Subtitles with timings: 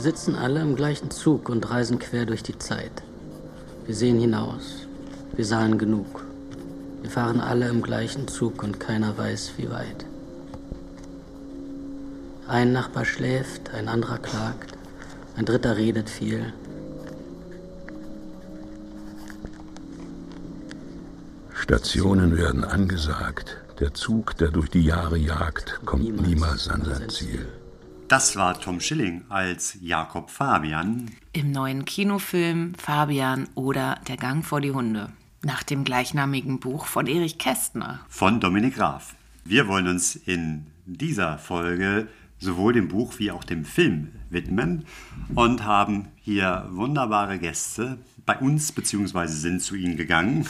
[0.00, 3.02] Wir sitzen alle im gleichen Zug und reisen quer durch die Zeit.
[3.84, 4.86] Wir sehen hinaus.
[5.36, 6.24] Wir sahen genug.
[7.02, 10.06] Wir fahren alle im gleichen Zug und keiner weiß, wie weit.
[12.48, 14.72] Ein Nachbar schläft, ein anderer klagt,
[15.36, 16.50] ein dritter redet viel.
[21.52, 23.58] Stationen werden angesagt.
[23.80, 27.46] Der Zug, der durch die Jahre jagt, kommt niemals an sein Ziel.
[28.10, 31.12] Das war Tom Schilling als Jakob Fabian.
[31.32, 35.12] Im neuen Kinofilm Fabian oder Der Gang vor die Hunde.
[35.42, 38.00] Nach dem gleichnamigen Buch von Erich Kästner.
[38.08, 39.14] von Dominik Graf.
[39.44, 42.08] Wir wollen uns in dieser Folge
[42.40, 44.86] sowohl dem Buch wie auch dem Film widmen
[45.36, 47.98] und haben hier wunderbare Gäste
[48.30, 50.46] bei uns beziehungsweise sind zu ihnen gegangen.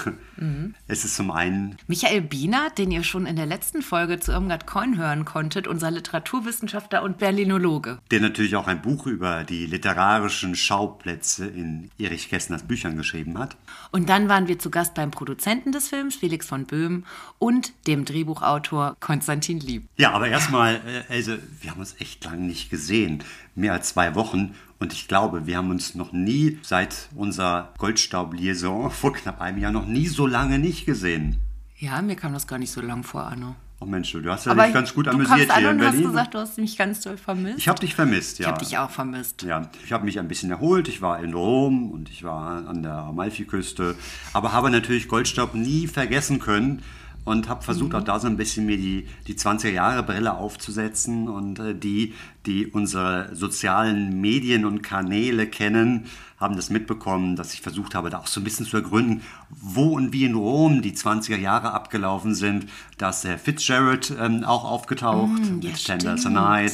[0.86, 4.66] Es ist zum einen Michael Bienert, den ihr schon in der letzten Folge zu Irmgard
[4.66, 7.98] Coin hören konntet, unser Literaturwissenschaftler und Berlinologe.
[8.10, 13.56] der natürlich auch ein Buch über die literarischen Schauplätze in Erich Kästners Büchern geschrieben hat.
[13.92, 17.04] Und dann waren wir zu Gast beim Produzenten des Films, Felix von Böhm,
[17.38, 19.88] und dem Drehbuchautor Konstantin Lieb.
[19.96, 23.24] Ja, aber erstmal, äh, Else, wir haben uns echt lange nicht gesehen.
[23.54, 24.54] Mehr als zwei Wochen.
[24.80, 29.72] Und ich glaube, wir haben uns noch nie seit unserer Goldstaub-Liaison vor knapp einem Jahr
[29.72, 31.38] noch nie so lange nicht gesehen.
[31.76, 33.54] Ja, mir kam das gar nicht so lang vor, Arno.
[33.82, 36.06] Oh Mensch, du hast ja dich ganz gut du amüsiert hier in und hast Berlin.
[36.08, 37.58] gesagt, du hast mich ganz doll vermisst.
[37.58, 38.46] ich habe dich vermisst, ja.
[38.46, 39.42] Ich habe dich auch vermisst.
[39.42, 40.86] Ja, ich habe mich ein bisschen erholt.
[40.88, 43.96] Ich war in Rom und ich war an der Amalfiküste,
[44.34, 46.82] aber habe natürlich Goldstaub nie vergessen können
[47.24, 51.28] und habe versucht, auch da so ein bisschen mir die, die 20er Jahre Brille aufzusetzen
[51.28, 52.14] und äh, die,
[52.46, 56.06] die unsere sozialen Medien und Kanäle kennen,
[56.38, 59.94] haben das mitbekommen, dass ich versucht habe, da auch so ein bisschen zu ergründen, wo
[59.96, 62.66] und wie in Rom die 20er Jahre abgelaufen sind.
[62.96, 66.34] Da ist der Fitzgerald ähm, auch aufgetaucht Mm, ja, mit Tenders stimmt.
[66.34, 66.72] Night.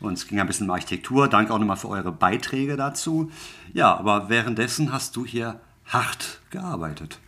[0.00, 1.28] Und es ging ein bisschen um Architektur.
[1.28, 3.30] Danke auch nochmal für eure Beiträge dazu.
[3.72, 7.18] Ja, aber währenddessen hast du hier hart gearbeitet.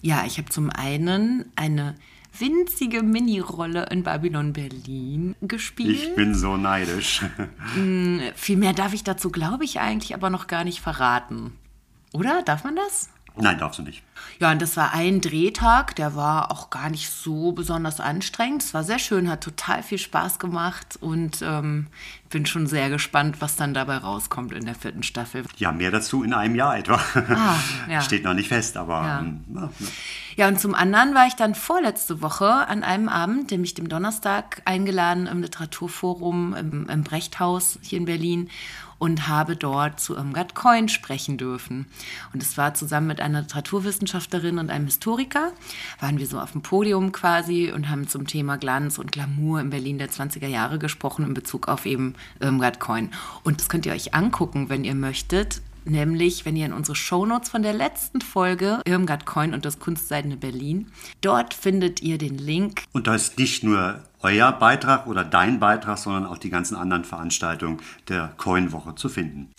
[0.00, 1.96] Ja, ich habe zum einen eine
[2.38, 5.90] winzige Mini-Rolle in Babylon Berlin gespielt.
[5.90, 7.24] Ich bin so neidisch.
[8.34, 11.52] Viel mehr darf ich dazu, glaube ich, eigentlich aber noch gar nicht verraten.
[12.12, 12.42] Oder?
[12.42, 13.10] Darf man das?
[13.42, 14.02] Nein, darfst du nicht.
[14.40, 18.62] Ja, und das war ein Drehtag, der war auch gar nicht so besonders anstrengend.
[18.62, 21.88] Es war sehr schön, hat total viel Spaß gemacht und ähm,
[22.30, 25.44] bin schon sehr gespannt, was dann dabei rauskommt in der vierten Staffel.
[25.56, 27.00] Ja, mehr dazu in einem Jahr etwa.
[27.14, 27.56] Ah,
[27.90, 28.00] ja.
[28.00, 29.18] Steht noch nicht fest, aber Ja.
[29.20, 29.70] ähm, ja,
[30.36, 30.48] ja.
[30.48, 35.26] Und zum anderen war ich dann vorletzte Woche an einem Abend, nämlich dem Donnerstag, eingeladen
[35.26, 38.50] im Literaturforum im, im Brechthaus hier in Berlin
[38.98, 41.86] und habe dort zu Irmgard Coin sprechen dürfen.
[42.32, 45.52] Und es war zusammen mit einer Literaturwissenschaftlerin und einem Historiker,
[46.00, 49.70] waren wir so auf dem Podium quasi und haben zum Thema Glanz und Glamour in
[49.70, 53.10] Berlin der 20er Jahre gesprochen in Bezug auf eben Irmgard Coin.
[53.44, 55.62] Und das könnt ihr euch angucken, wenn ihr möchtet.
[55.88, 60.36] Nämlich, wenn ihr in unsere Shownotes von der letzten Folge Irmgard Coin und das Kunstseidene
[60.36, 60.88] Berlin,
[61.22, 62.82] dort findet ihr den Link.
[62.92, 67.04] Und da ist nicht nur euer Beitrag oder dein Beitrag, sondern auch die ganzen anderen
[67.04, 67.78] Veranstaltungen
[68.08, 69.50] der Coin-Woche zu finden.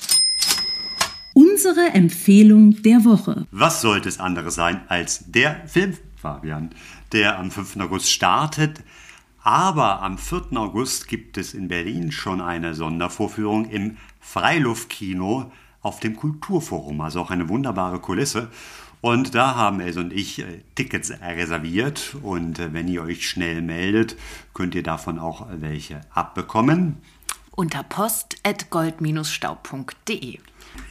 [1.34, 3.47] Unsere Empfehlung der Woche.
[3.50, 6.69] Was sollte es anderes sein als der Film, Fabian,
[7.11, 7.78] der am 5.
[7.78, 8.84] August startet?
[9.41, 10.57] Aber am 4.
[10.57, 17.02] August gibt es in Berlin schon eine Sondervorführung im Freiluftkino auf dem Kulturforum.
[17.02, 18.49] Also auch eine wunderbare Kulisse.
[19.02, 22.17] Und da haben Else und ich äh, Tickets reserviert.
[22.22, 24.17] Und äh, wenn ihr euch schnell meldet,
[24.53, 26.97] könnt ihr davon auch welche abbekommen.
[27.55, 30.40] unter post.gold-staub.de.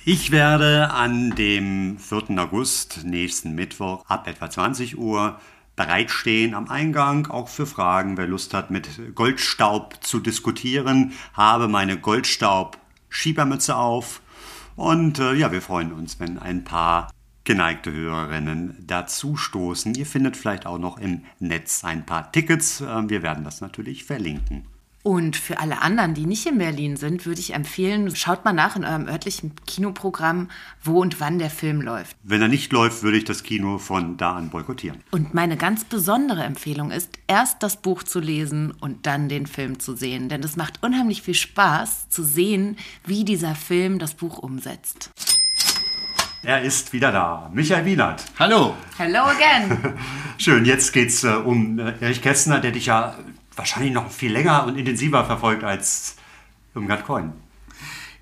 [0.04, 2.38] Ich werde an dem 4.
[2.38, 5.38] August, nächsten Mittwoch, ab etwa 20 Uhr
[5.76, 8.16] bereitstehen am Eingang, auch für Fragen.
[8.16, 14.20] Wer Lust hat, mit Goldstaub zu diskutieren, habe meine Goldstaub-Schiebermütze auf.
[14.78, 17.10] Und äh, ja, wir freuen uns, wenn ein paar
[17.42, 19.96] geneigte Hörerinnen dazu stoßen.
[19.96, 22.80] Ihr findet vielleicht auch noch im Netz ein paar Tickets.
[22.80, 24.66] Äh, wir werden das natürlich verlinken.
[25.08, 28.76] Und für alle anderen, die nicht in Berlin sind, würde ich empfehlen, schaut mal nach
[28.76, 30.50] in eurem örtlichen Kinoprogramm,
[30.84, 32.14] wo und wann der Film läuft.
[32.24, 35.02] Wenn er nicht läuft, würde ich das Kino von da an boykottieren.
[35.10, 39.80] Und meine ganz besondere Empfehlung ist, erst das Buch zu lesen und dann den Film
[39.80, 40.28] zu sehen.
[40.28, 42.76] Denn es macht unheimlich viel Spaß zu sehen,
[43.06, 45.10] wie dieser Film das Buch umsetzt.
[46.42, 47.50] Er ist wieder da.
[47.52, 48.24] Michael Wienert.
[48.38, 48.74] Hallo.
[48.96, 49.94] Hello again.
[50.38, 53.16] Schön, jetzt geht's äh, um äh, Erich Kästner, der dich ja
[53.58, 56.16] wahrscheinlich noch viel länger und intensiver verfolgt als
[56.74, 57.32] Irmgard Coin.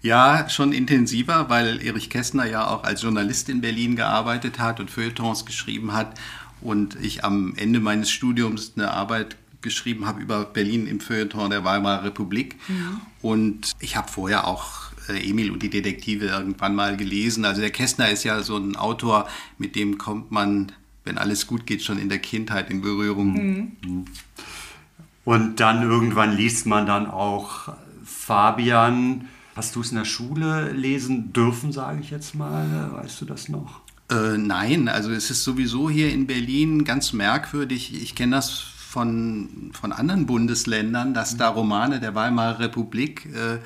[0.03, 4.91] Ja, schon intensiver, weil Erich Kästner ja auch als Journalist in Berlin gearbeitet hat und
[4.91, 6.19] Feuilletons geschrieben hat
[6.61, 11.65] und ich am Ende meines Studiums eine Arbeit geschrieben habe über Berlin im Feuilleton der
[11.65, 12.57] Weimarer Republik.
[12.69, 13.01] Mhm.
[13.21, 17.45] Und ich habe vorher auch äh, Emil und die Detektive irgendwann mal gelesen.
[17.45, 19.29] Also der Kästner ist ja so ein Autor,
[19.59, 20.73] mit dem kommt man,
[21.05, 23.33] wenn alles gut geht, schon in der Kindheit in Berührung.
[23.33, 23.73] Mhm.
[23.85, 24.05] mhm.
[25.27, 27.75] Und dann irgendwann liest man dann auch
[28.05, 29.27] Fabian.
[29.57, 32.93] Hast du es in der Schule lesen dürfen, sage ich jetzt mal?
[32.93, 33.81] Weißt du das noch?
[34.09, 38.01] Äh, nein, also es ist sowieso hier in Berlin ganz merkwürdig.
[38.01, 43.59] Ich kenne das von, von anderen Bundesländern, dass da Romane der Weimarer Republik äh,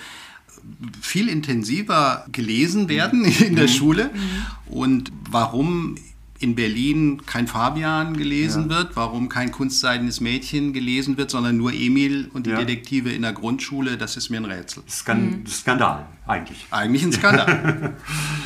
[1.03, 3.73] viel intensiver gelesen werden in der mhm.
[3.73, 4.05] Schule.
[4.15, 4.73] Mhm.
[4.73, 5.97] Und warum
[6.40, 8.78] in Berlin kein Fabian gelesen ja.
[8.78, 12.56] wird, warum kein kunstseidenes Mädchen gelesen wird, sondern nur Emil und die ja.
[12.56, 14.82] Detektive in der Grundschule, das ist mir ein Rätsel.
[14.88, 15.46] Skan mhm.
[15.46, 16.66] Skandal, eigentlich.
[16.70, 17.94] Eigentlich ein Skandal.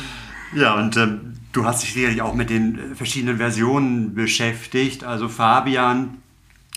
[0.55, 5.05] ja, und ähm, du hast dich sicherlich auch mit den verschiedenen Versionen beschäftigt.
[5.05, 6.17] Also Fabian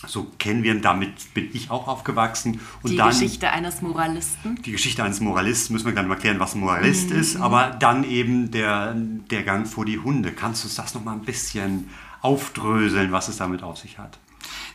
[0.06, 2.60] so kennen wir ihn, damit bin ich auch aufgewachsen.
[2.82, 4.60] Und die dann, Geschichte eines Moralisten.
[4.62, 7.18] Die Geschichte eines Moralisten, müssen wir gleich mal erklären, was ein Moralist mhm.
[7.18, 7.36] ist.
[7.36, 10.32] Aber dann eben der, der Gang vor die Hunde.
[10.32, 11.88] Kannst du uns das nochmal ein bisschen
[12.20, 14.18] aufdröseln, was es damit auf sich hat?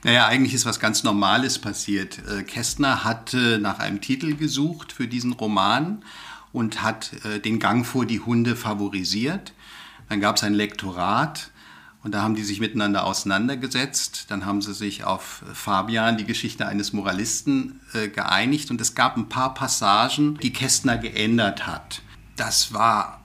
[0.03, 2.19] Naja, eigentlich ist was ganz Normales passiert.
[2.27, 6.03] Äh, Kästner hatte nach einem Titel gesucht für diesen Roman
[6.51, 9.53] und hat äh, den Gang vor die Hunde favorisiert.
[10.09, 11.51] Dann gab es ein Lektorat
[12.03, 14.25] und da haben die sich miteinander auseinandergesetzt.
[14.27, 18.71] Dann haben sie sich auf Fabian, die Geschichte eines Moralisten, äh, geeinigt.
[18.71, 22.01] Und es gab ein paar Passagen, die Kästner geändert hat.
[22.35, 23.21] Das war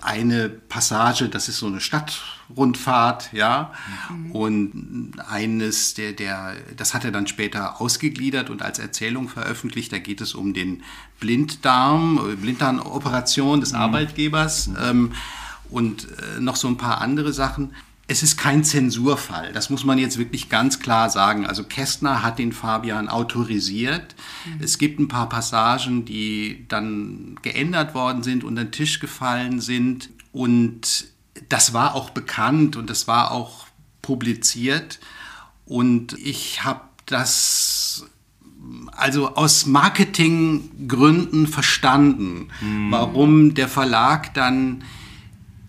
[0.00, 3.72] eine Passage, das ist so eine Stadtrundfahrt, ja.
[4.08, 4.30] Mhm.
[4.32, 9.92] Und eines, der, der, das hat er dann später ausgegliedert und als Erzählung veröffentlicht.
[9.92, 10.82] Da geht es um den
[11.20, 13.80] Blinddarm, äh, Blinddarmoperation des mhm.
[13.80, 15.12] Arbeitgebers ähm,
[15.68, 17.74] und äh, noch so ein paar andere Sachen
[18.06, 19.52] es ist kein Zensurfall.
[19.52, 21.46] Das muss man jetzt wirklich ganz klar sagen.
[21.46, 24.14] Also Kästner hat den Fabian autorisiert.
[24.44, 24.62] Mhm.
[24.62, 30.10] Es gibt ein paar Passagen, die dann geändert worden sind, unter den Tisch gefallen sind.
[30.32, 31.06] Und
[31.48, 33.66] das war auch bekannt und das war auch
[34.02, 35.00] publiziert.
[35.64, 38.06] Und ich habe das
[38.92, 42.90] also aus Marketinggründen verstanden, mhm.
[42.90, 44.84] warum der Verlag dann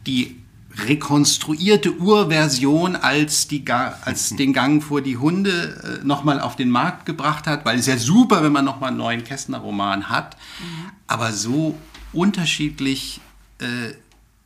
[0.06, 0.38] die
[0.77, 7.06] rekonstruierte Urversion als, die, als den Gang vor die Hunde äh, nochmal auf den Markt
[7.06, 10.38] gebracht hat, weil es ja super, wenn man nochmal einen neuen Kästner-Roman hat.
[10.60, 10.92] Mhm.
[11.07, 11.77] Aber so
[12.13, 13.22] unterschiedlich
[13.60, 13.94] äh,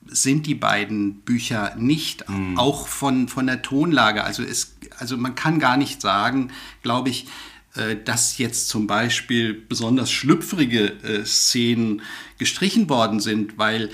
[0.07, 2.57] sind die beiden Bücher nicht, mhm.
[2.57, 4.23] auch von, von der Tonlage.
[4.23, 6.51] Also, es, also man kann gar nicht sagen,
[6.81, 7.27] glaube ich,
[7.75, 12.01] äh, dass jetzt zum Beispiel besonders schlüpfrige äh, Szenen
[12.37, 13.91] gestrichen worden sind, weil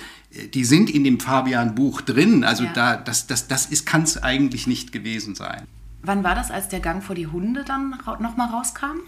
[0.53, 2.43] die sind in dem Fabian-Buch drin.
[2.43, 2.73] Also ja.
[2.73, 5.63] da, das, das, das kann es eigentlich nicht gewesen sein.
[6.01, 8.99] Wann war das, als der Gang vor die Hunde dann nochmal rauskam?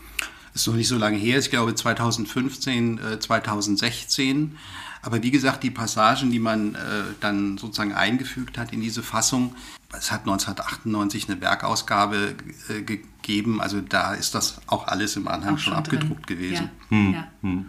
[0.54, 4.58] Das ist noch nicht so lange her, ich glaube 2015, äh, 2016.
[5.04, 6.80] Aber wie gesagt, die Passagen, die man äh,
[7.20, 9.56] dann sozusagen eingefügt hat in diese Fassung,
[9.96, 12.36] es hat 1998 eine Werkausgabe
[12.70, 13.62] äh, gegeben.
[13.62, 16.70] Also da ist das auch alles im Anhang auch schon, schon abgedruckt gewesen.
[16.90, 16.98] Ja.
[16.98, 17.14] Hm.
[17.14, 17.28] Ja.
[17.42, 17.66] Hm.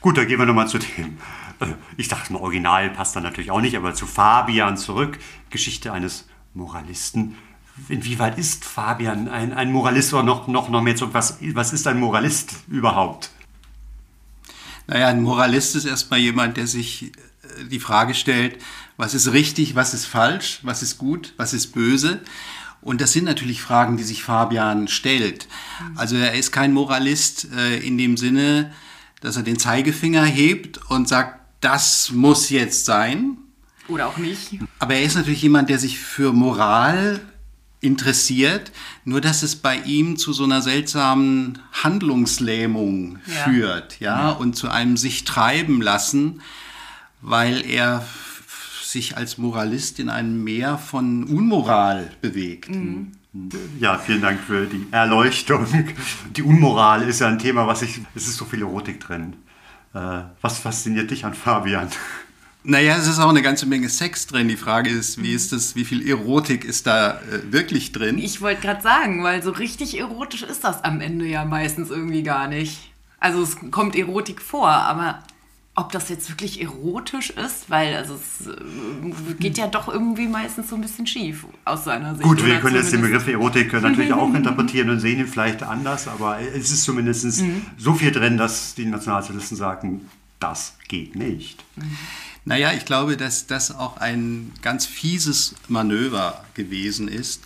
[0.00, 1.41] Gut, dann gehen wir nochmal zu dem äh,
[1.96, 5.18] ich dachte, ein Original passt da natürlich auch nicht, aber zu Fabian zurück,
[5.50, 7.36] Geschichte eines Moralisten.
[7.88, 11.14] Inwieweit ist Fabian ein, ein Moralist oder noch, noch, noch mehr zurück?
[11.14, 13.30] Was, was ist ein Moralist überhaupt?
[14.86, 18.58] Naja, ein Moralist ist erstmal jemand, der sich äh, die Frage stellt,
[18.96, 22.20] was ist richtig, was ist falsch, was ist gut, was ist böse.
[22.82, 25.46] Und das sind natürlich Fragen, die sich Fabian stellt.
[25.94, 28.72] Also er ist kein Moralist äh, in dem Sinne,
[29.20, 33.38] dass er den Zeigefinger hebt und sagt, das muss jetzt sein.
[33.88, 34.58] Oder auch nicht.
[34.78, 37.20] Aber er ist natürlich jemand, der sich für Moral
[37.80, 38.70] interessiert,
[39.04, 43.32] nur dass es bei ihm zu so einer seltsamen Handlungslähmung ja.
[43.44, 46.42] führt, ja, ja, und zu einem sich treiben lassen,
[47.20, 48.04] weil er
[48.84, 52.70] sich als Moralist in einem Meer von Unmoral bewegt.
[52.70, 53.12] Mhm.
[53.80, 55.66] Ja, vielen Dank für die Erleuchtung.
[56.36, 58.00] Die Unmoral ist ja ein Thema, was ich.
[58.14, 59.34] Es ist so viel Erotik drin.
[59.94, 61.88] Äh, was fasziniert dich an Fabian?
[62.64, 64.46] Naja, es ist auch eine ganze Menge Sex drin.
[64.46, 68.18] Die Frage ist, wie ist das, wie viel Erotik ist da äh, wirklich drin?
[68.18, 72.22] Ich wollte gerade sagen, weil so richtig erotisch ist das am Ende ja meistens irgendwie
[72.22, 72.92] gar nicht.
[73.18, 75.24] Also es kommt Erotik vor, aber
[75.74, 80.68] ob das jetzt wirklich erotisch ist, weil also es äh, geht ja doch irgendwie meistens
[80.68, 82.24] so ein bisschen schief aus seiner Sicht.
[82.24, 86.08] Gut, wir können jetzt den Begriff Erotik natürlich auch interpretieren und sehen ihn vielleicht anders,
[86.08, 87.62] aber es ist zumindest mhm.
[87.78, 90.10] so viel drin, dass die Nationalsozialisten sagen,
[90.40, 91.64] das geht nicht.
[91.76, 91.96] Mhm.
[92.44, 97.42] Naja, ich glaube, dass das auch ein ganz fieses Manöver gewesen ist,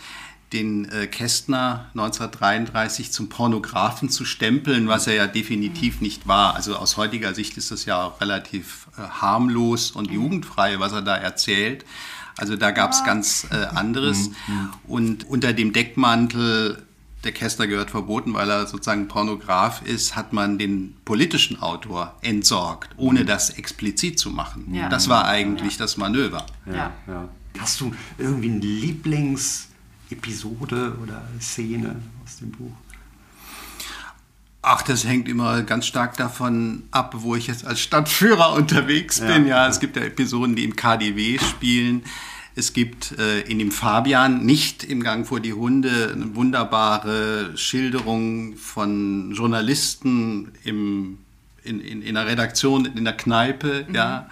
[0.52, 6.54] den äh, Kästner 1933 zum Pornografen zu stempeln, was er ja definitiv nicht war.
[6.54, 11.02] Also aus heutiger Sicht ist das ja auch relativ äh, harmlos und jugendfrei, was er
[11.02, 11.84] da erzählt.
[12.36, 14.30] Also da gab es ganz äh, anderes.
[14.46, 14.70] Mhm.
[14.86, 16.82] Und unter dem Deckmantel
[17.24, 22.90] der Kästner gehört verboten, weil er sozusagen Pornograf ist, hat man den politischen Autor entsorgt,
[22.96, 23.26] ohne mhm.
[23.26, 24.72] das explizit zu machen.
[24.72, 24.88] Ja.
[24.88, 25.78] Das war eigentlich ja.
[25.80, 26.46] das Manöver.
[26.72, 26.92] Ja.
[27.58, 28.60] Hast du irgendwie eine
[30.10, 32.72] Lieblingsepisode oder Szene aus dem Buch?
[34.62, 39.46] Ach, das hängt immer ganz stark davon ab, wo ich jetzt als Stadtführer unterwegs bin.
[39.46, 42.02] Ja, es gibt ja Episoden, die im KDW spielen.
[42.56, 48.56] Es gibt äh, in dem Fabian, nicht im Gang vor die Hunde, eine wunderbare Schilderung
[48.56, 51.18] von Journalisten im,
[51.62, 53.84] in, in, in einer Redaktion, in der Kneipe.
[53.86, 53.94] Mhm.
[53.94, 54.28] Ja.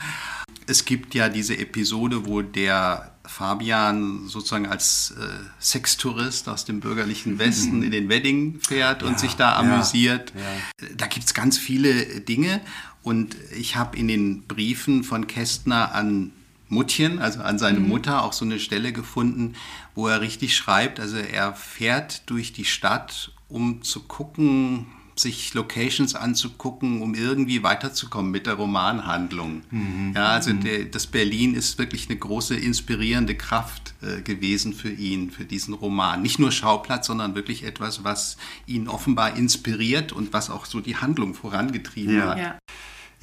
[0.67, 5.27] Es gibt ja diese Episode, wo der Fabian sozusagen als äh,
[5.59, 10.33] Sextourist aus dem bürgerlichen Westen in den Wedding fährt und ja, sich da amüsiert.
[10.35, 10.95] Ja, ja.
[10.97, 12.61] Da gibt es ganz viele Dinge.
[13.03, 16.33] Und ich habe in den Briefen von Kästner an
[16.69, 17.89] Muttchen, also an seine mhm.
[17.89, 19.55] Mutter, auch so eine Stelle gefunden,
[19.95, 21.01] wo er richtig schreibt.
[21.01, 28.31] Also er fährt durch die Stadt, um zu gucken, sich Locations anzugucken, um irgendwie weiterzukommen
[28.31, 29.63] mit der Romanhandlung.
[29.71, 30.13] Mhm.
[30.15, 30.61] Ja, also mhm.
[30.61, 35.75] der, das Berlin ist wirklich eine große inspirierende Kraft äh, gewesen für ihn, für diesen
[35.75, 36.23] Roman.
[36.23, 40.97] Nicht nur Schauplatz, sondern wirklich etwas, was ihn offenbar inspiriert und was auch so die
[40.97, 42.27] Handlung vorangetrieben ja.
[42.29, 42.39] hat.
[42.39, 42.59] Ja.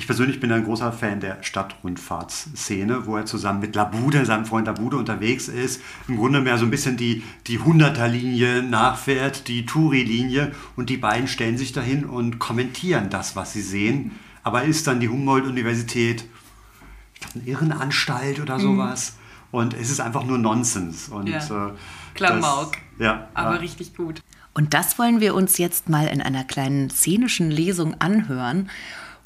[0.02, 4.66] Ich persönlich bin ein großer Fan der Stadtrundfahrtsszene, wo er zusammen mit Labude, seinem Freund
[4.66, 5.80] Labude, unterwegs ist.
[6.08, 10.54] Im Grunde mehr so ein bisschen die, die 100er-Linie nachfährt, die Touri-Linie.
[10.76, 14.14] Und die beiden stellen sich dahin und kommentieren das, was sie sehen.
[14.42, 16.26] Aber ist dann die Humboldt-Universität
[17.36, 18.62] eine Irrenanstalt oder mhm.
[18.62, 19.12] sowas?
[19.12, 19.60] Mhm.
[19.60, 21.10] Und es ist einfach nur Nonsens.
[21.10, 21.38] Und, ja.
[21.38, 21.74] äh,
[22.16, 22.72] Klamauk.
[22.98, 23.60] Das, ja, aber ja.
[23.60, 24.24] richtig gut.
[24.54, 28.70] Und das wollen wir uns jetzt mal in einer kleinen szenischen Lesung anhören.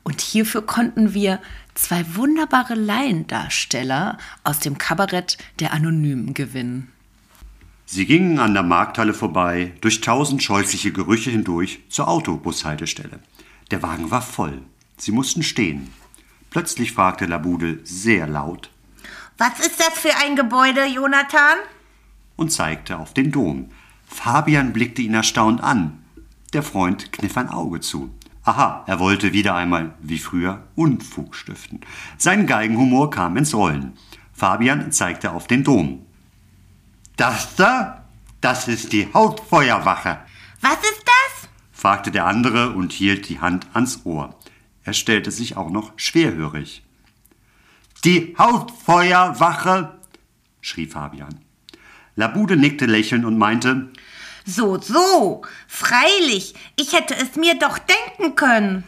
[0.06, 1.42] Und hierfür konnten wir
[1.74, 6.92] zwei wunderbare Laiendarsteller aus dem Kabarett der Anonymen gewinnen.
[7.88, 13.20] Sie gingen an der Markthalle vorbei, durch tausend scheußliche Gerüche hindurch zur Autobushaltestelle.
[13.72, 14.62] Der Wagen war voll.
[14.98, 15.92] Sie mussten stehen.
[16.52, 18.70] Plötzlich fragte Labudel sehr laut:
[19.40, 21.58] Was ist das für ein Gebäude, Jonathan?
[22.36, 23.72] und zeigte auf den Dom.
[24.08, 26.04] Fabian blickte ihn erstaunt an.
[26.54, 28.12] Der Freund kniff ein Auge zu.
[28.46, 31.82] Aha, er wollte wieder einmal, wie früher, Unfug stiften.
[32.18, 33.94] Sein Geigenhumor kam ins Rollen.
[34.34, 36.06] Fabian zeigte auf den Dom.
[37.18, 38.06] Das da?
[38.42, 40.20] Das ist die Hauptfeuerwache.
[40.62, 41.50] Was ist das?
[41.72, 44.40] fragte der andere und hielt die Hand ans Ohr.
[44.84, 46.84] Er stellte sich auch noch schwerhörig.
[48.04, 49.98] Die Hauptfeuerwache,
[50.62, 51.40] schrie Fabian.
[52.16, 53.90] Labude nickte lächelnd und meinte,
[54.46, 55.42] so, so.
[55.68, 58.84] Freilich, ich hätte es mir doch denken können.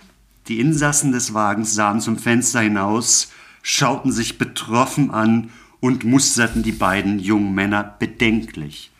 [0.47, 6.71] Die Insassen des Wagens sahen zum Fenster hinaus, schauten sich betroffen an und musterten die
[6.71, 8.91] beiden jungen Männer bedenklich.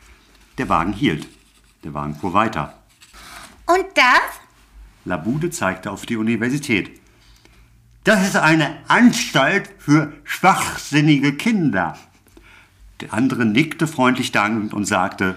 [0.58, 1.26] Der Wagen hielt.
[1.84, 2.74] Der Wagen fuhr weiter.
[3.66, 4.40] Und das?
[5.04, 6.90] Labude zeigte auf die Universität.
[8.04, 11.98] Das ist eine Anstalt für schwachsinnige Kinder.
[13.00, 15.36] Der andere nickte freundlich dankend und sagte,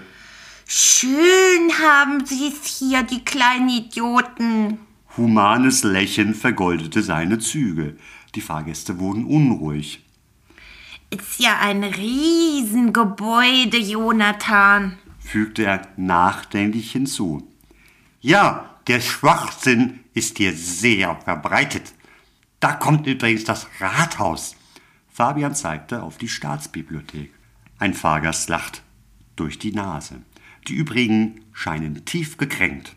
[0.66, 4.78] Schön haben Sie's hier, die kleinen Idioten.
[5.16, 7.96] Humanes Lächeln vergoldete seine Züge.
[8.34, 10.04] Die Fahrgäste wurden unruhig.
[11.10, 17.48] Ist ja ein Riesengebäude, Jonathan, fügte er nachdenklich hinzu.
[18.20, 21.94] Ja, der Schwachsinn ist hier sehr verbreitet.
[22.60, 24.56] Da kommt übrigens das Rathaus.
[25.12, 27.32] Fabian zeigte auf die Staatsbibliothek.
[27.78, 28.82] Ein Fahrgast lacht
[29.36, 30.22] durch die Nase.
[30.68, 32.94] Die übrigen scheinen tief gekränkt.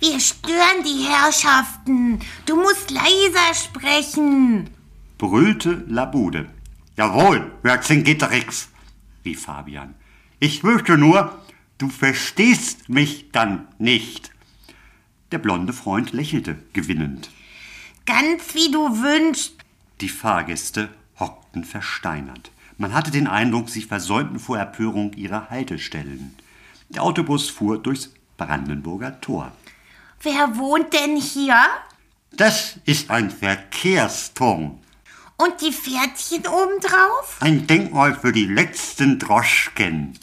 [0.00, 2.20] Wir stören die Herrschaften.
[2.46, 4.70] Du musst leiser sprechen,
[5.16, 6.48] brüllte Labude.
[6.96, 8.68] Jawohl, Wörtchen Gitterix,
[9.24, 9.94] rief Fabian.
[10.40, 11.42] Ich möchte nur,
[11.78, 14.32] Du verstehst mich dann nicht.
[15.30, 17.30] Der blonde Freund lächelte gewinnend.
[18.04, 19.54] Ganz wie du wünschst.
[20.00, 20.88] Die Fahrgäste
[21.20, 22.50] hockten versteinert.
[22.78, 26.34] Man hatte den Eindruck, sie versäumten vor Empörung ihre Haltestellen.
[26.90, 29.52] Der Autobus fuhr durchs Brandenburger Tor.
[30.22, 31.56] Wer wohnt denn hier?
[32.32, 34.80] Das ist ein Verkehrsturm.
[35.36, 37.36] Und die Pferdchen obendrauf?
[37.40, 40.18] Ein Denkmal für die letzten Droschken.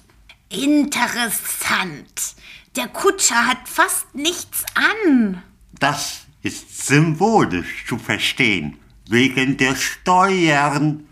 [0.49, 2.35] Interessant.
[2.75, 5.41] Der Kutscher hat fast nichts an.
[5.79, 8.77] Das ist symbolisch zu verstehen.
[9.07, 11.07] Wegen der Steuern.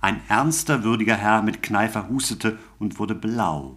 [0.00, 3.76] Ein ernster, würdiger Herr mit Kneifer hustete und wurde blau.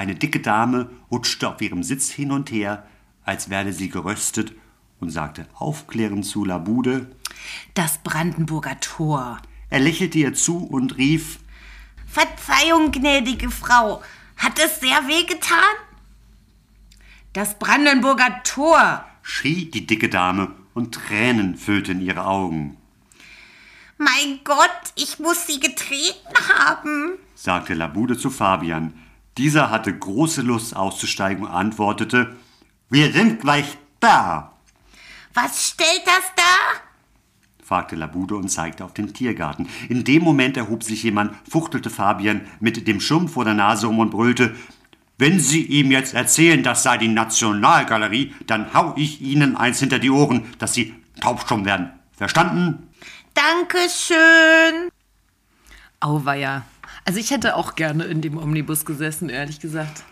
[0.00, 2.86] Eine dicke Dame rutschte auf ihrem Sitz hin und her,
[3.22, 4.54] als werde sie geröstet,
[4.98, 7.14] und sagte aufklärend zu Labude:
[7.74, 9.42] Das Brandenburger Tor.
[9.68, 11.40] Er lächelte ihr zu und rief:
[12.06, 14.02] Verzeihung, gnädige Frau.
[14.38, 15.76] Hat es sehr wehgetan?
[17.34, 22.78] Das Brandenburger Tor, schrie die dicke Dame, und Tränen füllten ihre Augen.
[23.98, 28.94] Mein Gott, ich muss sie getreten haben, sagte Labude zu Fabian.
[29.38, 32.36] Dieser hatte große Lust auszusteigen und antwortete:
[32.88, 34.52] Wir sind gleich da.
[35.34, 36.42] Was stellt das da?
[37.64, 39.68] fragte Labude und zeigte auf den Tiergarten.
[39.88, 44.00] In dem Moment erhob sich jemand, fuchtelte Fabian mit dem Schirm vor der Nase um
[44.00, 44.56] und brüllte:
[45.18, 50.00] Wenn Sie ihm jetzt erzählen, das sei die Nationalgalerie, dann hau ich Ihnen eins hinter
[50.00, 51.90] die Ohren, dass Sie taubstumm werden.
[52.12, 52.88] Verstanden?
[53.34, 54.90] Dankeschön.
[56.00, 56.64] Auweia.
[57.10, 60.04] Also ich hätte auch gerne in dem Omnibus gesessen, ehrlich gesagt.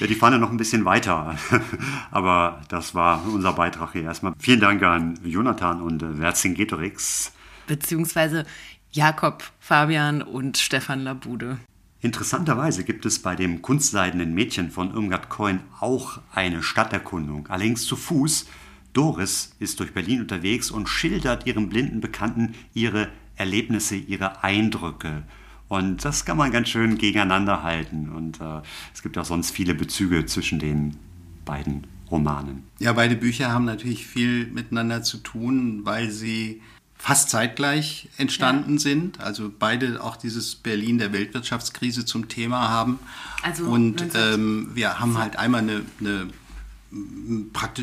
[0.00, 1.36] Ja, die fahren ja noch ein bisschen weiter.
[2.10, 4.32] Aber das war unser Beitrag hier erstmal.
[4.38, 7.32] Vielen Dank an Jonathan und äh, Vercingetorix.
[7.66, 8.46] Beziehungsweise
[8.90, 11.58] Jakob, Fabian und Stefan Labude.
[12.00, 17.96] Interessanterweise gibt es bei dem kunstseidenen Mädchen von Irmgard Coin auch eine Stadterkundung, allerdings zu
[17.96, 18.46] Fuß.
[18.94, 25.24] Doris ist durch Berlin unterwegs und schildert ihren blinden Bekannten ihre Erlebnisse, ihre Eindrücke.
[25.68, 28.08] Und das kann man ganz schön gegeneinander halten.
[28.08, 28.62] Und äh,
[28.94, 30.96] es gibt auch sonst viele Bezüge zwischen den
[31.44, 32.64] beiden Romanen.
[32.78, 36.62] Ja, beide Bücher haben natürlich viel miteinander zu tun, weil sie
[36.96, 38.78] fast zeitgleich entstanden ja.
[38.80, 39.20] sind.
[39.20, 42.98] Also beide auch dieses Berlin der Weltwirtschaftskrise zum Thema haben.
[43.42, 46.28] Also und ähm, wir haben halt einmal eine, eine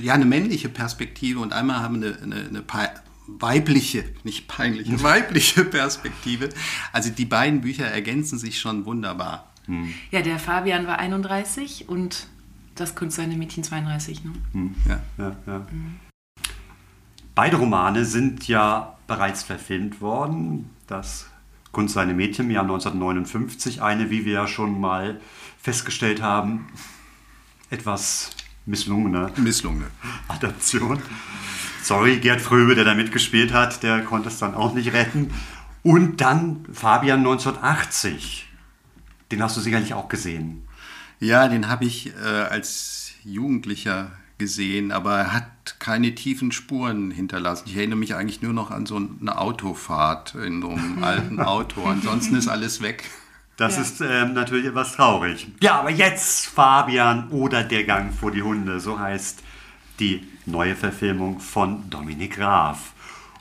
[0.02, 2.62] ja eine männliche Perspektive und einmal haben eine, eine, eine
[3.28, 6.50] weibliche, nicht peinliche, weibliche Perspektive.
[6.92, 9.52] Also die beiden Bücher ergänzen sich schon wunderbar.
[9.66, 9.94] Hm.
[10.12, 12.28] Ja, der Fabian war 31 und
[12.76, 14.24] das Kunstseine Mädchen 32.
[14.24, 14.34] Ne?
[14.52, 14.76] Hm.
[14.88, 15.60] Ja, ja, ja.
[15.72, 15.96] Mhm.
[17.34, 20.70] Beide Romane sind ja bereits verfilmt worden.
[20.88, 21.28] Das
[21.72, 25.20] Kunstseine Mädchen im Jahr 1959, eine, wie wir ja schon mal
[25.62, 26.68] festgestellt haben,
[27.70, 28.30] etwas
[28.66, 29.88] misslungene, misslungene.
[30.30, 31.02] Adaption.
[31.86, 35.32] Sorry, Gerd Fröbe, der da mitgespielt hat, der konnte es dann auch nicht retten.
[35.84, 38.48] Und dann Fabian 1980.
[39.32, 40.68] Den hast du sicherlich auch gesehen.
[41.20, 47.66] Ja, den habe ich äh, als Jugendlicher gesehen, aber er hat keine tiefen Spuren hinterlassen.
[47.68, 51.84] Ich erinnere mich eigentlich nur noch an so eine Autofahrt in so einem alten Auto.
[51.86, 53.04] Ansonsten ist alles weg.
[53.58, 53.84] Das ja.
[53.84, 55.52] ist ähm, natürlich etwas traurig.
[55.62, 59.44] Ja, aber jetzt Fabian oder der Gang vor die Hunde, so heißt
[60.00, 62.94] die neue Verfilmung von Dominik Graf.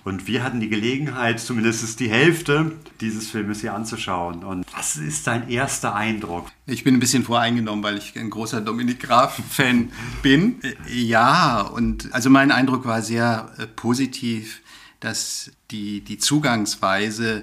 [0.05, 4.45] Und wir hatten die Gelegenheit, zumindest die Hälfte dieses Filmes hier anzuschauen.
[4.45, 6.49] Und was ist dein erster Eindruck?
[6.67, 9.91] Ich bin ein bisschen voreingenommen, weil ich ein großer Dominik Graf-Fan
[10.23, 10.61] bin.
[10.93, 14.61] Ja, und also mein Eindruck war sehr äh, positiv,
[15.01, 17.41] dass die, die Zugangsweise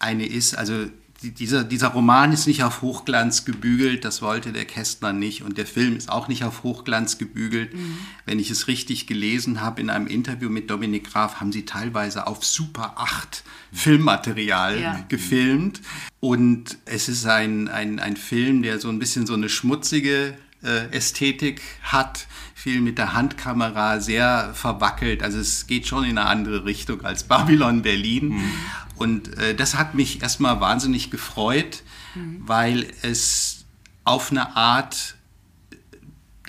[0.00, 0.86] eine ist, also
[1.22, 5.42] dieser, dieser Roman ist nicht auf Hochglanz gebügelt, das wollte der Kästner nicht.
[5.42, 7.74] Und der Film ist auch nicht auf Hochglanz gebügelt.
[7.74, 7.98] Mhm.
[8.24, 12.26] Wenn ich es richtig gelesen habe, in einem Interview mit Dominik Graf haben sie teilweise
[12.26, 15.04] auf Super 8 Filmmaterial ja.
[15.08, 15.80] gefilmt.
[16.20, 20.90] Und es ist ein, ein, ein Film, der so ein bisschen so eine schmutzige äh,
[20.90, 25.22] Ästhetik hat, viel mit der Handkamera, sehr verwackelt.
[25.22, 28.28] Also es geht schon in eine andere Richtung als Babylon Berlin.
[28.30, 28.52] Mhm.
[28.98, 31.82] Und äh, das hat mich erstmal wahnsinnig gefreut,
[32.14, 32.42] mhm.
[32.46, 33.64] weil es
[34.04, 35.14] auf eine Art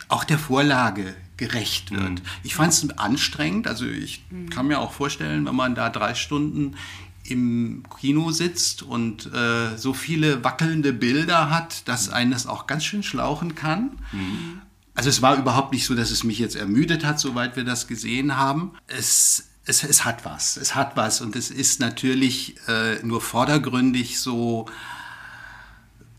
[0.07, 2.09] auch der Vorlage gerecht wird.
[2.09, 2.21] Mhm.
[2.43, 4.49] Ich fand es anstrengend, also ich mhm.
[4.49, 6.75] kann mir auch vorstellen, wenn man da drei Stunden
[7.23, 12.13] im Kino sitzt und äh, so viele wackelnde Bilder hat, dass mhm.
[12.13, 13.91] eines auch ganz schön schlauchen kann.
[14.11, 14.61] Mhm.
[14.95, 17.87] Also es war überhaupt nicht so, dass es mich jetzt ermüdet hat, soweit wir das
[17.87, 18.71] gesehen haben.
[18.87, 24.19] Es es, es hat was, es hat was und es ist natürlich äh, nur vordergründig
[24.19, 24.65] so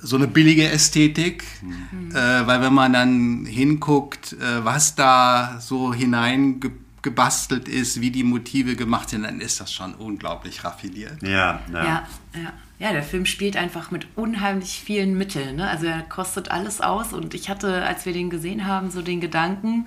[0.03, 2.11] so eine billige Ästhetik, mhm.
[2.13, 8.77] äh, weil wenn man dann hinguckt, äh, was da so hineingebastelt ist, wie die Motive
[8.77, 11.23] gemacht sind, dann ist das schon unglaublich raffiniert.
[11.23, 11.85] Ja, ja.
[11.85, 12.53] ja, ja.
[12.79, 15.57] Ja, der Film spielt einfach mit unheimlich vielen Mitteln.
[15.57, 15.69] Ne?
[15.69, 19.21] Also er kostet alles aus und ich hatte, als wir den gesehen haben, so den
[19.21, 19.87] Gedanken,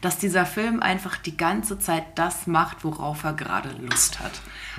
[0.00, 4.32] dass dieser Film einfach die ganze Zeit das macht, worauf er gerade Lust hat.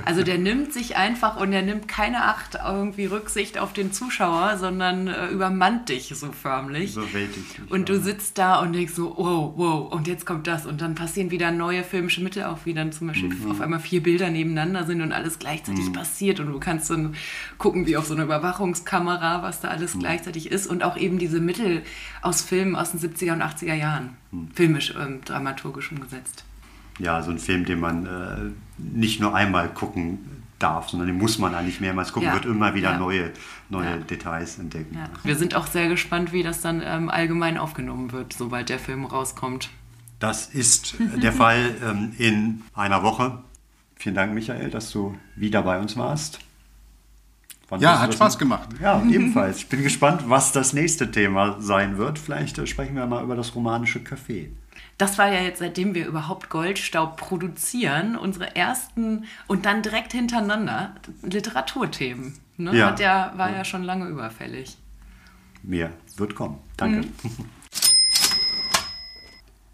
[0.06, 4.58] Also der nimmt sich einfach und er nimmt keine Acht irgendwie Rücksicht auf den Zuschauer,
[4.58, 6.96] sondern äh, übermannt dich so förmlich.
[6.96, 7.62] Überwältigt.
[7.70, 10.66] Und du sitzt da und denkst so, wow, wow, und jetzt kommt das.
[10.66, 13.52] Und dann passieren wieder neue filmische Mittel auch, wie dann zum Beispiel mhm.
[13.52, 15.94] auf einmal vier Bilder nebeneinander sind und alles gleichzeitig mhm.
[15.94, 16.40] passiert.
[16.40, 17.16] Und du kannst dann
[17.58, 20.00] gucken, wie auf so einer Überwachungskamera, was da alles mhm.
[20.00, 20.68] gleichzeitig ist.
[20.68, 21.84] Und auch eben diese Mittel
[22.22, 24.21] aus Filmen aus den 70er und 80er Jahren.
[24.54, 26.46] Filmisch und dramaturgisch umgesetzt
[27.02, 31.40] ja, so ein Film, den man äh, nicht nur einmal gucken darf, sondern den muss
[31.40, 32.34] man eigentlich mehrmals gucken, ja.
[32.36, 33.00] wird immer wieder ja.
[33.00, 33.32] neue,
[33.70, 33.98] neue ja.
[33.98, 34.98] Details entdecken.
[35.24, 39.06] Wir sind auch sehr gespannt, wie das dann ähm, allgemein aufgenommen wird, sobald der Film
[39.06, 39.70] rauskommt.
[40.20, 43.40] Das ist der Fall ähm, in einer Woche.
[43.96, 46.40] Vielen Dank, Michael, dass du wieder bei uns warst.
[47.72, 48.70] Wann ja, hat Spaß gemacht.
[48.80, 49.58] Ja, ebenfalls.
[49.58, 52.20] Ich bin gespannt, was das nächste Thema sein wird.
[52.20, 54.50] Vielleicht äh, sprechen wir mal über das romanische Café
[55.02, 60.94] das war ja jetzt, seitdem wir überhaupt Goldstaub produzieren, unsere ersten und dann direkt hintereinander
[61.24, 62.38] Literaturthemen.
[62.58, 62.78] Ne?
[62.78, 62.88] Ja.
[62.88, 63.58] Hat ja, war ja.
[63.58, 64.78] ja schon lange überfällig.
[65.64, 66.60] Mehr wird kommen.
[66.78, 67.08] Danke.
[67.24, 67.46] Mhm.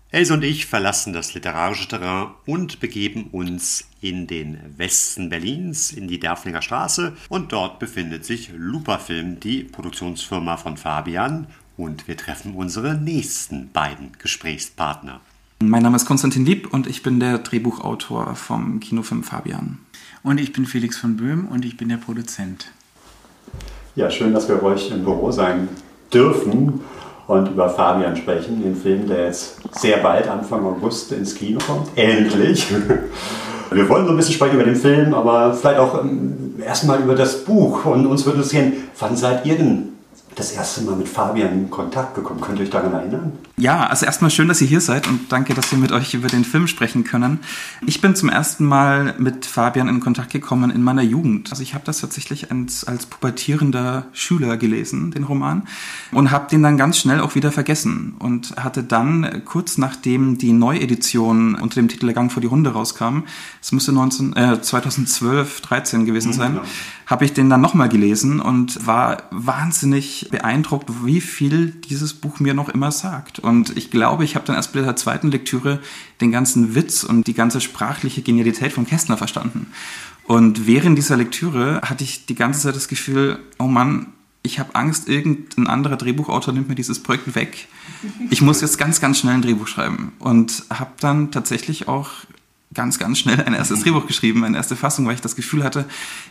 [0.09, 6.07] Else und ich verlassen das literarische Terrain und begeben uns in den Westen Berlins, in
[6.07, 7.11] die Derflinger Straße.
[7.27, 14.13] Und dort befindet sich Lupafilm, die Produktionsfirma von Fabian und wir treffen unsere nächsten beiden
[14.17, 15.19] Gesprächspartner.
[15.59, 19.79] Mein Name ist Konstantin Lieb und ich bin der Drehbuchautor vom Kinofilm Fabian.
[20.23, 22.71] Und ich bin Felix von Böhm und ich bin der Produzent.
[23.95, 25.67] Ja, schön, dass wir bei euch im Büro sein
[26.13, 26.79] dürfen
[27.27, 31.89] und über Fabian sprechen, den Film, der jetzt sehr bald, Anfang August, ins Kino kommt.
[31.95, 32.67] Endlich!
[33.69, 37.15] Wir wollen so ein bisschen sprechen über den Film, aber vielleicht auch ähm, erstmal über
[37.15, 37.85] das Buch.
[37.85, 39.96] Und uns würde interessieren, wann seid ihr denn
[40.37, 42.39] das erste Mal mit Fabian in Kontakt gekommen.
[42.41, 43.31] Könnt ihr euch daran erinnern?
[43.57, 46.27] Ja, also erstmal schön, dass ihr hier seid und danke, dass wir mit euch über
[46.27, 47.39] den Film sprechen können.
[47.87, 51.49] Ich bin zum ersten Mal mit Fabian in Kontakt gekommen in meiner Jugend.
[51.49, 55.67] Also ich habe das tatsächlich als, als pubertierender Schüler gelesen, den Roman,
[56.11, 60.53] und habe den dann ganz schnell auch wieder vergessen und hatte dann kurz nachdem die
[60.53, 63.23] Neuedition unter dem Titel Der Gang vor die Hunde rauskam,
[63.59, 66.61] es müsste 19, äh, 2012, 13 gewesen sein, mhm,
[67.07, 72.53] habe ich den dann nochmal gelesen und war wahnsinnig beeindruckt, wie viel dieses Buch mir
[72.53, 73.39] noch immer sagt.
[73.39, 75.79] Und ich glaube, ich habe dann erst bei der zweiten Lektüre
[76.19, 79.67] den ganzen Witz und die ganze sprachliche Genialität von Kästner verstanden.
[80.25, 84.07] Und während dieser Lektüre hatte ich die ganze Zeit das Gefühl, oh Mann,
[84.43, 87.69] ich habe Angst, irgendein anderer Drehbuchautor nimmt mir dieses Projekt weg.
[88.29, 90.11] Ich muss jetzt ganz, ganz schnell ein Drehbuch schreiben.
[90.19, 92.09] Und habe dann tatsächlich auch
[92.77, 95.85] ganz, ganz schnell ein erstes Drehbuch geschrieben, eine erste Fassung, weil ich das Gefühl hatte,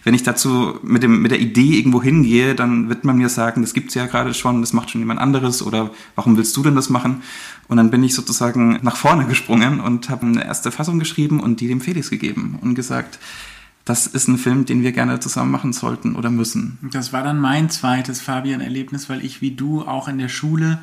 [0.05, 3.61] wenn ich dazu mit, dem, mit der Idee irgendwo hingehe, dann wird man mir sagen,
[3.61, 6.77] das gibt's ja gerade schon, das macht schon jemand anderes oder warum willst du denn
[6.77, 7.23] das machen?
[7.69, 11.61] Und dann bin ich sozusagen nach vorne gesprungen und habe eine erste Fassung geschrieben und
[11.61, 13.19] die dem Felix gegeben und gesagt,
[13.85, 16.79] das ist ein Film, den wir gerne zusammen machen sollten oder müssen.
[16.93, 20.79] Das war dann mein zweites Fabian-Erlebnis, weil ich wie du auch in der Schule